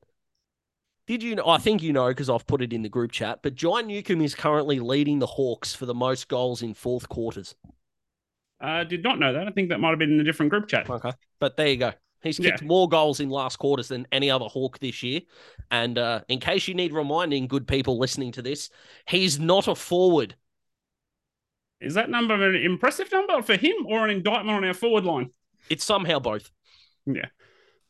Did 1.05 1.21
you 1.21 1.36
know? 1.36 1.47
I 1.47 1.57
think 1.57 1.84
you 1.84 1.91
know 1.91 2.07
because 2.07 2.29
I've 2.29 2.47
put 2.47 2.62
it 2.62 2.71
in 2.71 2.84
the 2.84 2.89
group 2.89 3.12
chat, 3.12 3.39
but 3.43 3.55
Jai 3.55 3.81
Newcombe 3.81 4.21
is 4.21 4.36
currently 4.36 4.79
leading 4.79 5.19
the 5.19 5.27
Hawks 5.27 5.75
for 5.75 5.86
the 5.86 5.93
most 5.93 6.29
goals 6.29 6.62
in 6.62 6.73
fourth 6.73 7.10
quarters. 7.10 7.55
I 8.62 8.82
uh, 8.82 8.84
did 8.84 9.04
not 9.04 9.19
know 9.19 9.34
that. 9.34 9.47
I 9.47 9.52
think 9.52 9.69
that 9.69 9.80
might 9.80 9.89
have 9.89 10.00
been 10.00 10.13
in 10.13 10.19
a 10.19 10.24
different 10.24 10.52
group 10.52 10.67
chat. 10.67 10.89
Okay. 10.89 11.12
But 11.39 11.58
there 11.58 11.67
you 11.67 11.78
go. 11.78 11.93
He's 12.21 12.39
Yeah. 12.39 12.52
kicked 12.52 12.63
more 12.63 12.88
goals 12.88 13.19
in 13.19 13.30
last 13.30 13.58
quarters 13.58 13.88
than 13.88 14.06
any 14.12 14.30
other 14.30 14.45
Hawk 14.45 14.78
this 14.80 15.02
year. 15.02 15.21
And 15.71 15.97
uh, 15.97 16.21
in 16.28 16.39
case 16.39 16.67
you 16.67 16.76
need 16.76 16.93
reminding, 16.93 17.47
good 17.47 17.67
people 17.67 17.97
listening 17.97 18.32
to 18.34 18.41
this, 18.41 18.69
he's 19.08 19.39
not 19.39 19.67
a 19.67 19.74
forward. 19.74 20.36
Is 21.80 21.95
that 21.95 22.12
number 22.12 22.36
an 22.36 22.56
impressive 22.56 23.12
number 23.12 23.41
for 23.41 23.56
him 23.58 23.74
or 23.88 24.06
an 24.06 24.12
indictment 24.12 24.56
on 24.56 24.63
our 24.63 24.74
forward 24.76 25.04
line? 25.04 25.32
It's 25.69 25.84
somehow 25.84 26.19
both, 26.19 26.52
Yeah. 27.06 27.26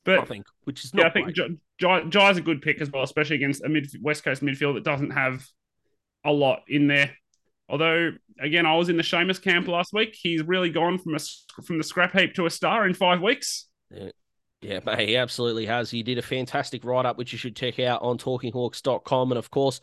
But 0.04 0.20
I 0.20 0.26
think, 0.26 0.46
which 0.64 0.84
is 0.84 0.92
yeah, 0.96 1.08
I 1.08 1.10
think 1.12 1.26
great. 1.26 1.36
J- 1.36 1.58
Jai, 1.80 2.02
Jai's 2.10 2.38
a 2.38 2.42
good 2.42 2.62
pick 2.62 2.82
as 2.82 2.90
well, 2.90 3.04
especially 3.04 3.36
against 3.36 3.64
a 3.64 3.70
mid 3.70 3.88
West 4.02 4.24
Coast 4.24 4.42
midfield 4.42 4.76
that 4.76 4.84
doesn't 4.84 5.12
have 5.12 5.46
a 6.24 6.32
lot 6.32 6.62
in 6.68 6.88
there. 6.88 7.12
Although, 7.72 8.12
again, 8.40 8.66
I 8.66 8.76
was 8.76 8.90
in 8.90 8.98
the 8.98 9.04
Seamus 9.04 9.42
camp 9.42 9.70
last 9.70 9.94
week. 9.94 10.16
He's 10.22 10.44
really 10.44 10.70
gone 10.70 10.98
from 10.98 11.16
a 11.16 11.20
from 11.64 11.78
the 11.78 11.84
scrap 11.86 12.12
heap 12.12 12.34
to 12.36 12.46
a 12.46 12.50
star 12.50 12.86
in 12.86 12.94
five 12.94 13.22
weeks. 13.22 13.68
Yeah, 14.62 14.80
mate, 14.86 15.08
he 15.08 15.18
absolutely 15.18 15.66
has. 15.66 15.90
He 15.90 16.04
did 16.04 16.18
a 16.18 16.22
fantastic 16.22 16.84
write 16.84 17.06
up, 17.06 17.18
which 17.18 17.32
you 17.32 17.38
should 17.38 17.56
check 17.56 17.80
out 17.80 18.02
on 18.04 18.18
talkinghawks.com. 18.18 19.32
And 19.32 19.40
of 19.40 19.50
course, 19.50 19.80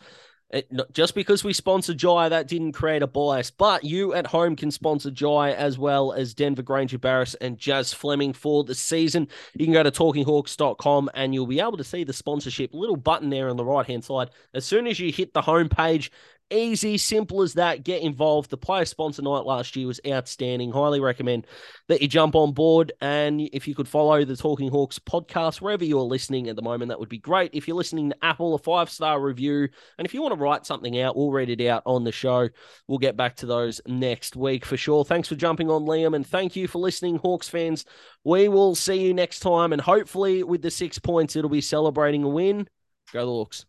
it, 0.50 0.70
just 0.92 1.14
because 1.14 1.42
we 1.42 1.52
sponsor 1.52 1.94
Jai, 1.94 2.28
that 2.28 2.46
didn't 2.46 2.72
create 2.72 3.02
a 3.02 3.06
bias. 3.06 3.50
But 3.50 3.84
you 3.84 4.14
at 4.14 4.26
home 4.26 4.54
can 4.54 4.70
sponsor 4.70 5.10
Jai 5.10 5.52
as 5.52 5.78
well 5.78 6.12
as 6.12 6.32
Denver 6.32 6.62
Grainger-Barras 6.62 7.34
and 7.36 7.58
Jazz 7.58 7.92
Fleming 7.92 8.32
for 8.32 8.64
the 8.64 8.74
season. 8.74 9.28
You 9.54 9.66
can 9.66 9.74
go 9.74 9.82
to 9.82 9.90
talkinghawks.com 9.90 11.10
and 11.14 11.34
you'll 11.34 11.46
be 11.46 11.60
able 11.60 11.76
to 11.76 11.84
see 11.84 12.04
the 12.04 12.12
sponsorship 12.12 12.72
little 12.72 12.96
button 12.96 13.30
there 13.30 13.48
on 13.48 13.56
the 13.56 13.64
right 13.64 13.86
hand 13.86 14.04
side. 14.04 14.30
As 14.54 14.64
soon 14.64 14.86
as 14.86 15.00
you 15.00 15.12
hit 15.12 15.34
the 15.34 15.42
homepage, 15.42 16.10
Easy, 16.50 16.96
simple 16.96 17.42
as 17.42 17.54
that. 17.54 17.84
Get 17.84 18.00
involved. 18.00 18.48
The 18.48 18.56
player 18.56 18.86
sponsor 18.86 19.20
night 19.20 19.44
last 19.44 19.76
year 19.76 19.86
was 19.86 20.00
outstanding. 20.06 20.72
Highly 20.72 20.98
recommend 20.98 21.46
that 21.88 22.00
you 22.00 22.08
jump 22.08 22.34
on 22.34 22.52
board. 22.52 22.92
And 23.02 23.42
if 23.52 23.68
you 23.68 23.74
could 23.74 23.88
follow 23.88 24.24
the 24.24 24.34
Talking 24.34 24.70
Hawks 24.70 24.98
podcast 24.98 25.60
wherever 25.60 25.84
you're 25.84 26.00
listening 26.00 26.48
at 26.48 26.56
the 26.56 26.62
moment, 26.62 26.88
that 26.88 26.98
would 26.98 27.10
be 27.10 27.18
great. 27.18 27.50
If 27.52 27.68
you're 27.68 27.76
listening 27.76 28.10
to 28.10 28.24
Apple, 28.24 28.54
a 28.54 28.58
five 28.58 28.88
star 28.88 29.20
review. 29.20 29.68
And 29.98 30.06
if 30.06 30.14
you 30.14 30.22
want 30.22 30.32
to 30.34 30.40
write 30.40 30.64
something 30.64 30.98
out, 30.98 31.16
we'll 31.16 31.30
read 31.30 31.50
it 31.50 31.66
out 31.66 31.82
on 31.84 32.04
the 32.04 32.12
show. 32.12 32.48
We'll 32.86 32.98
get 32.98 33.16
back 33.16 33.36
to 33.36 33.46
those 33.46 33.82
next 33.86 34.34
week 34.34 34.64
for 34.64 34.78
sure. 34.78 35.04
Thanks 35.04 35.28
for 35.28 35.36
jumping 35.36 35.68
on, 35.68 35.84
Liam. 35.84 36.16
And 36.16 36.26
thank 36.26 36.56
you 36.56 36.66
for 36.66 36.78
listening, 36.78 37.18
Hawks 37.18 37.50
fans. 37.50 37.84
We 38.24 38.48
will 38.48 38.74
see 38.74 39.02
you 39.02 39.12
next 39.12 39.40
time. 39.40 39.74
And 39.74 39.82
hopefully, 39.82 40.42
with 40.42 40.62
the 40.62 40.70
six 40.70 40.98
points, 40.98 41.36
it'll 41.36 41.50
be 41.50 41.60
celebrating 41.60 42.24
a 42.24 42.28
win. 42.28 42.68
Go 43.12 43.20
the 43.20 43.32
Hawks. 43.32 43.66